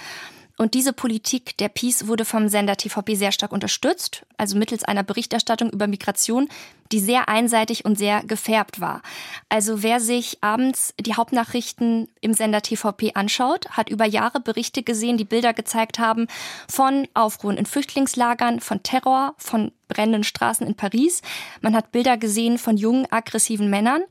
Und 0.57 0.73
diese 0.73 0.93
Politik 0.93 1.57
der 1.57 1.67
Peace 1.67 2.07
wurde 2.07 2.23
vom 2.23 2.47
Sender 2.47 2.77
TVP 2.77 3.15
sehr 3.15 3.33
stark 3.33 3.51
unterstützt, 3.51 4.25
also 4.37 4.57
mittels 4.57 4.85
einer 4.85 5.03
Berichterstattung 5.03 5.69
über 5.69 5.87
Migration, 5.87 6.47
die 6.91 6.99
sehr 6.99 7.29
einseitig 7.29 7.85
und 7.85 7.97
sehr 7.97 8.23
gefärbt 8.23 8.79
war. 8.79 9.01
Also 9.49 9.81
wer 9.81 9.99
sich 9.99 10.37
abends 10.41 10.93
die 10.99 11.15
Hauptnachrichten 11.15 12.07
im 12.21 12.33
Sender 12.33 12.61
TVP 12.61 13.13
anschaut, 13.15 13.69
hat 13.71 13.89
über 13.89 14.05
Jahre 14.05 14.39
Berichte 14.39 14.83
gesehen, 14.83 15.17
die 15.17 15.25
Bilder 15.25 15.53
gezeigt 15.53 15.99
haben 15.99 16.27
von 16.69 17.07
Aufruhren 17.13 17.57
in 17.57 17.65
Flüchtlingslagern, 17.65 18.59
von 18.59 18.83
Terror, 18.83 19.33
von 19.37 19.71
brennenden 19.87 20.23
Straßen 20.23 20.65
in 20.65 20.75
Paris. 20.75 21.21
Man 21.61 21.75
hat 21.75 21.91
Bilder 21.91 22.17
gesehen 22.17 22.57
von 22.57 22.77
jungen, 22.77 23.07
aggressiven 23.11 23.69
Männern. 23.69 24.03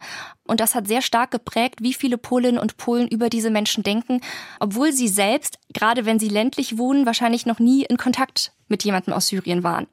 Und 0.46 0.60
das 0.60 0.74
hat 0.74 0.86
sehr 0.86 1.02
stark 1.02 1.30
geprägt, 1.30 1.76
wie 1.80 1.94
viele 1.94 2.18
Polinnen 2.18 2.60
und 2.60 2.76
Polen 2.76 3.08
über 3.08 3.30
diese 3.30 3.50
Menschen 3.50 3.82
denken, 3.82 4.20
obwohl 4.60 4.92
sie 4.92 5.08
selbst, 5.08 5.58
gerade 5.72 6.04
wenn 6.04 6.18
sie 6.18 6.28
ländlich 6.28 6.76
wohnen, 6.76 7.06
wahrscheinlich 7.06 7.46
noch 7.46 7.58
nie 7.58 7.84
in 7.84 7.96
Kontakt 7.96 8.52
mit 8.68 8.84
jemandem 8.84 9.14
aus 9.14 9.28
Syrien 9.28 9.62
waren. 9.62 9.86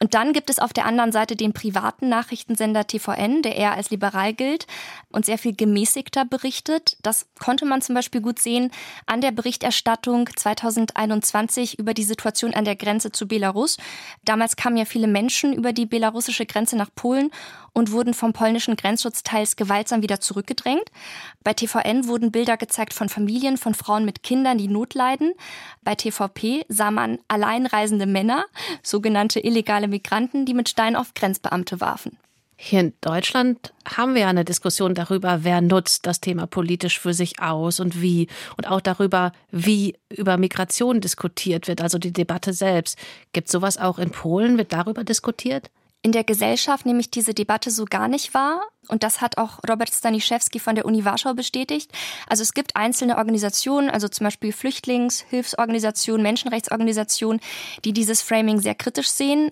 Und 0.00 0.14
dann 0.14 0.32
gibt 0.32 0.48
es 0.48 0.60
auf 0.60 0.72
der 0.72 0.86
anderen 0.86 1.10
Seite 1.10 1.34
den 1.34 1.52
privaten 1.52 2.08
Nachrichtensender 2.08 2.86
TVN, 2.86 3.42
der 3.42 3.56
eher 3.56 3.74
als 3.74 3.90
liberal 3.90 4.32
gilt 4.32 4.66
und 5.10 5.26
sehr 5.26 5.38
viel 5.38 5.56
gemäßigter 5.56 6.24
berichtet. 6.24 6.96
Das 7.02 7.26
konnte 7.40 7.64
man 7.64 7.82
zum 7.82 7.96
Beispiel 7.96 8.20
gut 8.20 8.38
sehen 8.38 8.70
an 9.06 9.20
der 9.20 9.32
Berichterstattung 9.32 10.28
2021 10.34 11.80
über 11.80 11.94
die 11.94 12.04
Situation 12.04 12.54
an 12.54 12.64
der 12.64 12.76
Grenze 12.76 13.10
zu 13.10 13.26
Belarus. 13.26 13.76
Damals 14.24 14.54
kamen 14.54 14.76
ja 14.76 14.84
viele 14.84 15.08
Menschen 15.08 15.52
über 15.52 15.72
die 15.72 15.86
belarussische 15.86 16.46
Grenze 16.46 16.76
nach 16.76 16.94
Polen 16.94 17.32
und 17.72 17.92
wurden 17.92 18.14
vom 18.14 18.32
polnischen 18.32 18.76
Grenzschutz 18.76 19.22
teils 19.22 19.56
gewaltsam 19.56 20.02
wieder 20.02 20.20
zurückgedrängt. 20.20 20.90
Bei 21.44 21.52
TVN 21.52 22.06
wurden 22.06 22.32
Bilder 22.32 22.56
gezeigt 22.56 22.94
von 22.94 23.08
Familien, 23.08 23.56
von 23.56 23.74
Frauen 23.74 24.04
mit 24.04 24.22
Kindern, 24.22 24.58
die 24.58 24.68
Not 24.68 24.94
leiden. 24.94 25.34
Bei 25.82 25.94
TVP 25.94 26.64
sah 26.68 26.90
man 26.90 27.18
alleinreisende 27.28 28.06
Männer, 28.06 28.44
sogenannte 28.82 29.40
illegale 29.40 29.88
Migranten, 29.88 30.46
die 30.46 30.54
mit 30.54 30.68
Steinen 30.68 30.96
auf 30.96 31.14
Grenzbeamte 31.14 31.80
warfen. 31.80 32.18
Hier 32.60 32.80
in 32.80 32.92
Deutschland 33.00 33.72
haben 33.86 34.14
wir 34.14 34.22
ja 34.22 34.28
eine 34.28 34.44
Diskussion 34.44 34.92
darüber, 34.92 35.44
wer 35.44 35.60
nutzt 35.60 36.06
das 36.06 36.20
Thema 36.20 36.48
politisch 36.48 36.98
für 36.98 37.14
sich 37.14 37.40
aus 37.40 37.78
und 37.78 38.02
wie. 38.02 38.26
Und 38.56 38.66
auch 38.66 38.80
darüber, 38.80 39.30
wie 39.52 39.94
über 40.08 40.36
Migration 40.38 41.00
diskutiert 41.00 41.68
wird, 41.68 41.80
also 41.80 41.98
die 41.98 42.12
Debatte 42.12 42.52
selbst. 42.52 42.98
Gibt 43.32 43.48
sowas 43.48 43.78
auch 43.78 44.00
in 44.00 44.10
Polen? 44.10 44.58
Wird 44.58 44.72
darüber 44.72 45.04
diskutiert? 45.04 45.70
In 46.02 46.12
der 46.12 46.22
Gesellschaft 46.22 46.86
nehme 46.86 47.00
ich 47.00 47.10
diese 47.10 47.34
Debatte 47.34 47.72
so 47.72 47.84
gar 47.84 48.06
nicht 48.06 48.32
wahr. 48.32 48.62
Und 48.86 49.02
das 49.02 49.20
hat 49.20 49.36
auch 49.36 49.58
Robert 49.68 49.92
Staniszewski 49.92 50.60
von 50.60 50.76
der 50.76 50.86
Uni 50.86 51.04
Warschau 51.04 51.34
bestätigt. 51.34 51.90
Also 52.28 52.42
es 52.42 52.54
gibt 52.54 52.76
einzelne 52.76 53.18
Organisationen, 53.18 53.90
also 53.90 54.08
zum 54.08 54.24
Beispiel 54.24 54.52
Flüchtlingshilfsorganisationen, 54.52 56.22
Menschenrechtsorganisationen, 56.22 57.40
die 57.84 57.92
dieses 57.92 58.22
Framing 58.22 58.60
sehr 58.60 58.76
kritisch 58.76 59.10
sehen. 59.10 59.50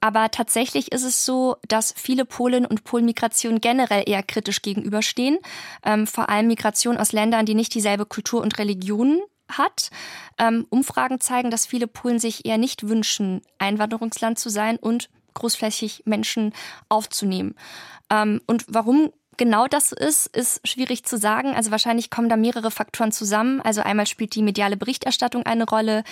Aber 0.00 0.30
tatsächlich 0.30 0.90
ist 0.92 1.04
es 1.04 1.26
so, 1.26 1.56
dass 1.68 1.94
viele 1.96 2.24
Polen 2.24 2.64
und 2.64 2.84
Polenmigration 2.84 3.60
generell 3.60 4.02
eher 4.06 4.22
kritisch 4.22 4.62
gegenüberstehen. 4.62 5.38
Ähm, 5.84 6.06
vor 6.06 6.30
allem 6.30 6.48
Migration 6.48 6.96
aus 6.96 7.12
Ländern, 7.12 7.46
die 7.46 7.54
nicht 7.54 7.74
dieselbe 7.74 8.06
Kultur 8.06 8.40
und 8.40 8.58
Religion 8.58 9.20
hat. 9.48 9.90
Ähm, 10.38 10.66
Umfragen 10.70 11.20
zeigen, 11.20 11.50
dass 11.50 11.66
viele 11.66 11.86
Polen 11.86 12.18
sich 12.18 12.46
eher 12.46 12.58
nicht 12.58 12.88
wünschen, 12.88 13.42
Einwanderungsland 13.58 14.38
zu 14.38 14.48
sein 14.48 14.78
und 14.78 15.10
großflächig 15.34 16.02
Menschen 16.04 16.52
aufzunehmen. 16.88 17.54
Ähm, 18.10 18.40
und 18.46 18.64
warum 18.68 19.10
genau 19.36 19.66
das 19.66 19.92
ist, 19.92 20.26
ist 20.36 20.66
schwierig 20.66 21.04
zu 21.04 21.16
sagen. 21.16 21.54
Also 21.54 21.70
wahrscheinlich 21.70 22.10
kommen 22.10 22.28
da 22.28 22.36
mehrere 22.36 22.70
Faktoren 22.70 23.12
zusammen. 23.12 23.60
Also 23.60 23.80
einmal 23.80 24.06
spielt 24.06 24.34
die 24.34 24.42
mediale 24.42 24.76
Berichterstattung 24.76 25.44
eine 25.44 25.64
Rolle, 25.64 26.04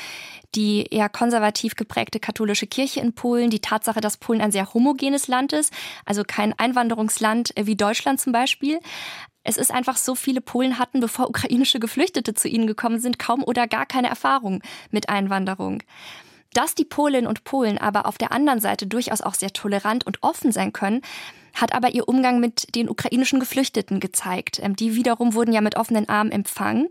die 0.54 0.86
eher 0.90 1.08
konservativ 1.08 1.76
geprägte 1.76 2.18
katholische 2.18 2.66
Kirche 2.66 3.00
in 3.00 3.14
Polen, 3.14 3.50
die 3.50 3.60
Tatsache, 3.60 4.00
dass 4.00 4.16
Polen 4.16 4.40
ein 4.40 4.52
sehr 4.52 4.72
homogenes 4.72 5.28
Land 5.28 5.52
ist, 5.52 5.72
also 6.04 6.22
kein 6.26 6.58
Einwanderungsland 6.58 7.52
wie 7.56 7.76
Deutschland 7.76 8.20
zum 8.20 8.32
Beispiel. 8.32 8.80
Es 9.42 9.56
ist 9.56 9.70
einfach 9.70 9.96
so, 9.96 10.14
viele 10.14 10.40
Polen 10.40 10.78
hatten, 10.78 11.00
bevor 11.00 11.28
ukrainische 11.28 11.78
Geflüchtete 11.78 12.34
zu 12.34 12.48
ihnen 12.48 12.66
gekommen 12.66 13.00
sind, 13.00 13.18
kaum 13.18 13.42
oder 13.44 13.66
gar 13.66 13.86
keine 13.86 14.08
Erfahrung 14.08 14.62
mit 14.90 15.08
Einwanderung. 15.08 15.82
Dass 16.52 16.74
die 16.74 16.84
Polinnen 16.84 17.28
und 17.28 17.44
Polen 17.44 17.78
aber 17.78 18.06
auf 18.06 18.18
der 18.18 18.32
anderen 18.32 18.60
Seite 18.60 18.86
durchaus 18.86 19.20
auch 19.20 19.34
sehr 19.34 19.52
tolerant 19.52 20.06
und 20.06 20.22
offen 20.22 20.52
sein 20.52 20.72
können, 20.72 21.02
hat 21.54 21.74
aber 21.74 21.90
ihr 21.94 22.08
Umgang 22.08 22.40
mit 22.40 22.74
den 22.74 22.88
ukrainischen 22.88 23.40
Geflüchteten 23.40 24.00
gezeigt. 24.00 24.60
Ähm, 24.62 24.76
die 24.76 24.94
wiederum 24.94 25.34
wurden 25.34 25.52
ja 25.52 25.60
mit 25.60 25.76
offenen 25.76 26.08
Armen 26.08 26.32
empfangen. 26.32 26.88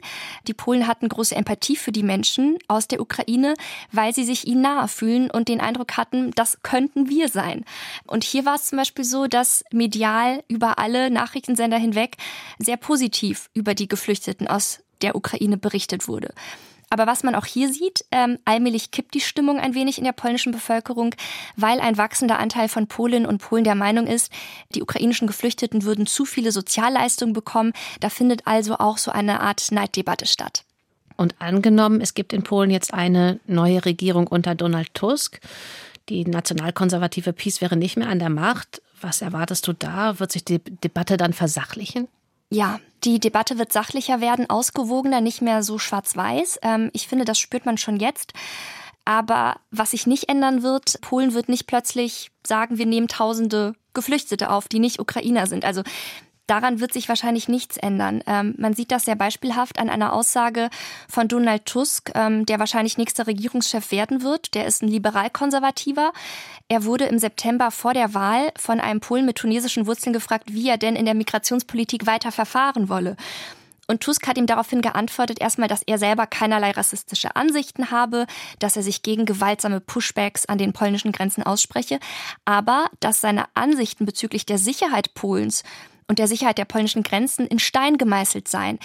Die 0.47 0.53
Polen 0.53 0.87
hatten 0.87 1.09
große 1.09 1.35
Empathie 1.35 1.75
für 1.75 1.91
die 1.91 2.03
Menschen 2.03 2.57
aus 2.67 2.87
der 2.87 3.01
Ukraine, 3.01 3.53
weil 3.91 4.13
sie 4.13 4.23
sich 4.23 4.47
ihnen 4.47 4.61
nahe 4.61 4.87
fühlen 4.87 5.31
und 5.31 5.47
den 5.47 5.61
Eindruck 5.61 5.97
hatten, 5.97 6.31
das 6.31 6.61
könnten 6.61 7.09
wir 7.09 7.29
sein. 7.29 7.65
Und 8.05 8.23
hier 8.23 8.45
war 8.45 8.55
es 8.55 8.65
zum 8.65 8.77
Beispiel 8.77 9.05
so, 9.05 9.27
dass 9.27 9.63
medial 9.71 10.43
über 10.47 10.79
alle 10.79 11.09
Nachrichtensender 11.09 11.77
hinweg 11.77 12.17
sehr 12.57 12.77
positiv 12.77 13.49
über 13.53 13.73
die 13.73 13.87
Geflüchteten 13.87 14.47
aus 14.47 14.81
der 15.01 15.15
Ukraine 15.15 15.57
berichtet 15.57 16.07
wurde. 16.07 16.33
Aber 16.89 17.05
was 17.05 17.23
man 17.23 17.35
auch 17.35 17.45
hier 17.45 17.71
sieht, 17.71 18.03
ähm, 18.11 18.39
allmählich 18.45 18.91
kippt 18.91 19.13
die 19.13 19.21
Stimmung 19.21 19.59
ein 19.59 19.75
wenig 19.75 19.99
in 19.99 20.05
der 20.05 20.11
polnischen 20.11 20.51
Bevölkerung, 20.51 21.13
weil 21.55 21.79
ein 21.79 21.97
wachsender 21.97 22.39
Anteil 22.39 22.67
von 22.67 22.87
Polinnen 22.87 23.27
und 23.27 23.39
Polen 23.39 23.63
der 23.63 23.75
Meinung 23.75 24.07
ist, 24.07 24.31
die 24.73 24.81
ukrainischen 24.81 25.27
Geflüchteten 25.27 25.83
würden 25.83 26.07
zu 26.07 26.25
viele 26.25 26.51
Sozialleistungen 26.51 27.33
bekommen. 27.33 27.73
Da 27.99 28.09
findet 28.09 28.47
also 28.47 28.77
auch 28.79 28.97
so 28.97 29.11
eine 29.11 29.39
Art 29.41 29.71
Neiddebatte 29.71 30.25
statt. 30.25 30.63
Und 31.15 31.35
angenommen, 31.39 32.01
es 32.01 32.13
gibt 32.13 32.33
in 32.33 32.43
Polen 32.43 32.71
jetzt 32.71 32.93
eine 32.93 33.39
neue 33.45 33.85
Regierung 33.85 34.25
unter 34.25 34.55
Donald 34.55 34.93
Tusk. 34.93 35.41
Die 36.07 36.25
nationalkonservative 36.25 37.33
PiS 37.33 37.61
wäre 37.61 37.75
nicht 37.75 37.97
mehr 37.97 38.09
an 38.09 38.19
der 38.19 38.29
Macht. 38.29 38.81
Was 39.01 39.21
erwartest 39.21 39.67
du 39.67 39.73
da? 39.73 40.19
Wird 40.19 40.31
sich 40.31 40.43
die 40.43 40.59
Debatte 40.59 41.17
dann 41.17 41.33
versachlichen? 41.33 42.07
Ja, 42.49 42.79
die 43.03 43.19
Debatte 43.19 43.57
wird 43.57 43.71
sachlicher 43.71 44.21
werden, 44.21 44.49
ausgewogener, 44.49 45.21
nicht 45.21 45.41
mehr 45.41 45.63
so 45.63 45.77
schwarz-weiß. 45.77 46.59
Ähm, 46.63 46.89
ich 46.93 47.07
finde, 47.07 47.25
das 47.25 47.39
spürt 47.39 47.65
man 47.65 47.77
schon 47.77 47.97
jetzt. 47.99 48.33
Aber 49.05 49.57
was 49.71 49.91
sich 49.91 50.07
nicht 50.07 50.29
ändern 50.29 50.61
wird, 50.61 50.99
Polen 51.01 51.33
wird 51.33 51.49
nicht 51.49 51.67
plötzlich 51.67 52.31
sagen, 52.45 52.77
wir 52.77 52.85
nehmen 52.85 53.07
tausende 53.07 53.73
Geflüchtete 53.93 54.49
auf, 54.51 54.67
die 54.67 54.79
nicht 54.79 54.99
Ukrainer 54.99 55.47
sind. 55.47 55.65
Also 55.65 55.83
Daran 56.49 56.79
wird 56.79 56.93
sich 56.93 57.07
wahrscheinlich 57.07 57.47
nichts 57.47 57.77
ändern. 57.77 58.23
Ähm, 58.25 58.55
man 58.57 58.73
sieht 58.73 58.91
das 58.91 59.05
sehr 59.05 59.15
beispielhaft 59.15 59.77
an 59.77 59.87
einer 59.87 60.13
Aussage 60.13 60.71
von 61.07 61.27
Donald 61.27 61.65
Tusk, 61.65 62.11
ähm, 62.15 62.47
der 62.47 62.57
wahrscheinlich 62.57 62.97
nächster 62.97 63.27
Regierungschef 63.27 63.91
werden 63.91 64.23
wird. 64.23 64.55
Der 64.55 64.65
ist 64.65 64.81
ein 64.81 64.87
liberal-konservativer. 64.87 66.11
Er 66.67 66.85
wurde 66.85 67.05
im 67.05 67.19
September 67.19 67.69
vor 67.69 67.93
der 67.93 68.15
Wahl 68.15 68.51
von 68.57 68.79
einem 68.79 68.99
Polen 68.99 69.27
mit 69.27 69.35
tunesischen 69.35 69.85
Wurzeln 69.85 70.11
gefragt, 70.11 70.45
wie 70.47 70.67
er 70.67 70.79
denn 70.79 70.95
in 70.95 71.05
der 71.05 71.13
Migrationspolitik 71.13 72.07
weiter 72.07 72.31
verfahren 72.31 72.89
wolle. 72.89 73.15
Und 73.85 74.01
Tusk 74.01 74.27
hat 74.27 74.37
ihm 74.39 74.47
daraufhin 74.47 74.81
geantwortet, 74.81 75.39
erstmal, 75.39 75.67
dass 75.67 75.83
er 75.83 75.99
selber 75.99 76.25
keinerlei 76.25 76.71
rassistische 76.71 77.35
Ansichten 77.35 77.91
habe, 77.91 78.25
dass 78.57 78.75
er 78.75 78.81
sich 78.81 79.03
gegen 79.03 79.25
gewaltsame 79.25 79.81
Pushbacks 79.81 80.47
an 80.47 80.57
den 80.57 80.73
polnischen 80.73 81.11
Grenzen 81.11 81.43
ausspreche, 81.43 81.99
aber 82.45 82.89
dass 82.99 83.21
seine 83.21 83.45
Ansichten 83.53 84.05
bezüglich 84.05 84.47
der 84.47 84.57
Sicherheit 84.57 85.13
Polens 85.13 85.63
und 86.09 86.19
der 86.19 86.27
Sicherheit 86.27 86.57
der 86.57 86.65
polnischen 86.65 87.03
Grenzen 87.03 87.47
in 87.47 87.59
Stein 87.59 87.97
gemeißelt 87.97 88.47
sein. 88.49 88.79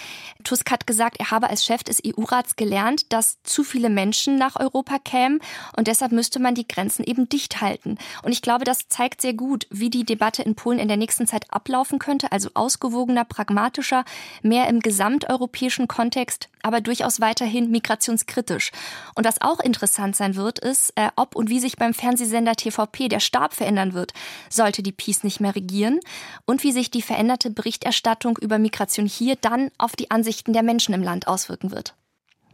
Tusk 0.45 0.71
hat 0.71 0.87
gesagt, 0.87 1.17
er 1.19 1.31
habe 1.31 1.49
als 1.49 1.65
Chef 1.65 1.83
des 1.83 2.01
EU-Rats 2.07 2.55
gelernt, 2.55 3.13
dass 3.13 3.43
zu 3.43 3.65
viele 3.65 3.89
Menschen 3.89 4.37
nach 4.37 4.61
Europa 4.61 4.99
kämen 4.99 5.41
und 5.77 5.89
deshalb 5.89 6.13
müsste 6.13 6.39
man 6.39 6.55
die 6.55 6.69
Grenzen 6.69 7.03
eben 7.03 7.29
dicht 7.29 7.63
halten. 7.63 7.97
Und 8.23 8.33
ich 8.33 8.43
glaube, 8.43 8.65
das 8.65 8.89
zeigt 8.89 9.23
sehr 9.23 9.35
gut, 9.35 9.67
wie 9.71 9.91
die 9.91 10.05
Debatte 10.05 10.43
in 10.43 10.55
Polen 10.55 10.79
in 10.79 10.89
der 10.89 10.99
nächsten 10.99 11.27
Zeit 11.27 11.47
ablaufen 11.51 11.99
könnte, 11.99 12.31
also 12.31 12.51
ausgewogener, 12.53 13.25
pragmatischer, 13.25 14.05
mehr 14.43 14.69
im 14.69 14.81
gesamteuropäischen 14.81 15.89
Kontext, 15.89 16.51
aber 16.65 16.81
durchaus 16.81 17.21
weiterhin 17.21 17.71
migrationskritisch. 17.71 18.73
Und 19.15 19.27
was 19.27 19.41
auch 19.41 19.61
interessant 19.61 20.17
sein 20.17 20.35
wird, 20.35 20.59
ist, 20.59 20.93
äh, 20.97 21.11
ob 21.15 21.37
und 21.37 21.51
wie 21.51 21.61
sich 21.61 21.77
beim 21.77 21.95
Fernsehsender 21.95 22.57
TVP 22.57 23.09
der 23.09 23.21
Stab 23.21 23.55
verändern 23.55 23.93
wird, 23.93 24.13
sollte 24.49 24.83
die 24.83 24.93
Peace 24.93 25.23
nicht 25.23 25.41
mehr 25.41 25.55
regieren 25.55 26.01
und 26.47 26.65
wie 26.65 26.73
sich 26.73 26.91
die 26.91 27.03
veränderte 27.03 27.51
Berichterstattung 27.51 28.39
über 28.41 28.59
Migration 28.59 29.07
hier 29.07 29.37
dann 29.37 29.71
auf 29.79 29.95
die 29.95 30.11
Ansichten 30.11 30.53
der 30.53 30.63
Menschen 30.63 30.95
im 30.95 31.03
Land 31.03 31.29
auswirken 31.29 31.71
wird. 31.71 31.95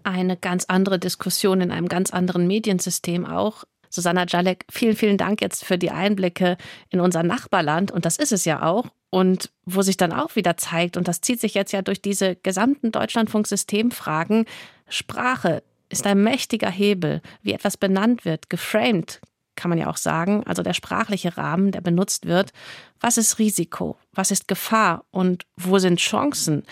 Eine 0.02 0.36
ganz 0.36 0.64
andere 0.66 0.98
Diskussion 0.98 1.60
in 1.60 1.70
einem 1.70 1.88
ganz 1.88 2.10
anderen 2.10 2.46
Mediensystem 2.46 3.26
auch. 3.26 3.64
Susanna 3.90 4.24
Jalek, 4.26 4.64
vielen, 4.70 4.96
vielen 4.96 5.18
Dank 5.18 5.42
jetzt 5.42 5.64
für 5.64 5.76
die 5.76 5.90
Einblicke 5.90 6.56
in 6.88 7.00
unser 7.00 7.22
Nachbarland. 7.22 7.90
Und 7.90 8.04
das 8.06 8.16
ist 8.16 8.32
es 8.32 8.44
ja 8.44 8.62
auch. 8.62 8.86
Und 9.10 9.50
wo 9.64 9.82
sich 9.82 9.96
dann 9.96 10.12
auch 10.12 10.36
wieder 10.36 10.56
zeigt, 10.56 10.96
und 10.96 11.08
das 11.08 11.20
zieht 11.20 11.40
sich 11.40 11.54
jetzt 11.54 11.72
ja 11.72 11.82
durch 11.82 12.00
diese 12.00 12.36
gesamten 12.36 12.92
Deutschlandfunk-Systemfragen, 12.92 14.46
Sprache 14.88 15.62
ist 15.88 16.06
ein 16.06 16.22
mächtiger 16.22 16.70
Hebel, 16.70 17.20
wie 17.42 17.52
etwas 17.52 17.76
benannt 17.76 18.24
wird, 18.24 18.48
geframed, 18.48 19.20
kann 19.56 19.68
man 19.68 19.78
ja 19.78 19.90
auch 19.90 19.96
sagen, 19.96 20.44
also 20.46 20.62
der 20.62 20.72
sprachliche 20.72 21.36
Rahmen, 21.36 21.72
der 21.72 21.80
benutzt 21.80 22.26
wird. 22.26 22.52
Was 23.00 23.18
ist 23.18 23.38
Risiko? 23.38 23.98
Was 24.12 24.30
ist 24.30 24.48
Gefahr? 24.48 25.04
Und 25.10 25.44
wo 25.56 25.78
sind 25.78 25.98
Chancen? 25.98 26.62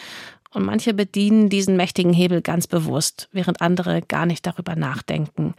Und 0.50 0.64
manche 0.64 0.94
bedienen 0.94 1.50
diesen 1.50 1.76
mächtigen 1.76 2.14
Hebel 2.14 2.40
ganz 2.40 2.66
bewusst, 2.66 3.28
während 3.32 3.60
andere 3.60 4.00
gar 4.00 4.24
nicht 4.24 4.46
darüber 4.46 4.76
nachdenken. 4.76 5.54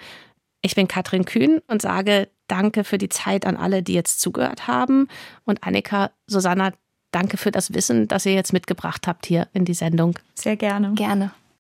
Ich 0.62 0.76
bin 0.76 0.88
Katrin 0.88 1.26
Kühn 1.26 1.62
und 1.68 1.82
sage 1.82 2.28
Danke 2.50 2.84
für 2.84 2.98
die 2.98 3.10
Zeit 3.10 3.46
an 3.46 3.56
alle, 3.56 3.84
die 3.84 3.94
jetzt 3.94 4.20
zugehört 4.20 4.68
haben. 4.68 5.08
Und 5.46 5.64
Annika, 5.64 6.12
Susanna, 6.28 6.74
danke 7.12 7.38
für 7.38 7.52
das 7.52 7.74
Wissen, 7.74 8.08
das 8.08 8.26
ihr 8.26 8.34
jetzt 8.34 8.54
mitgebracht 8.54 9.08
habt 9.08 9.26
hier 9.28 9.48
in 9.54 9.66
die 9.66 9.76
Sendung. 9.76 10.18
Sehr 10.34 10.58
gerne. 10.58 10.94
Gerne. 10.96 11.32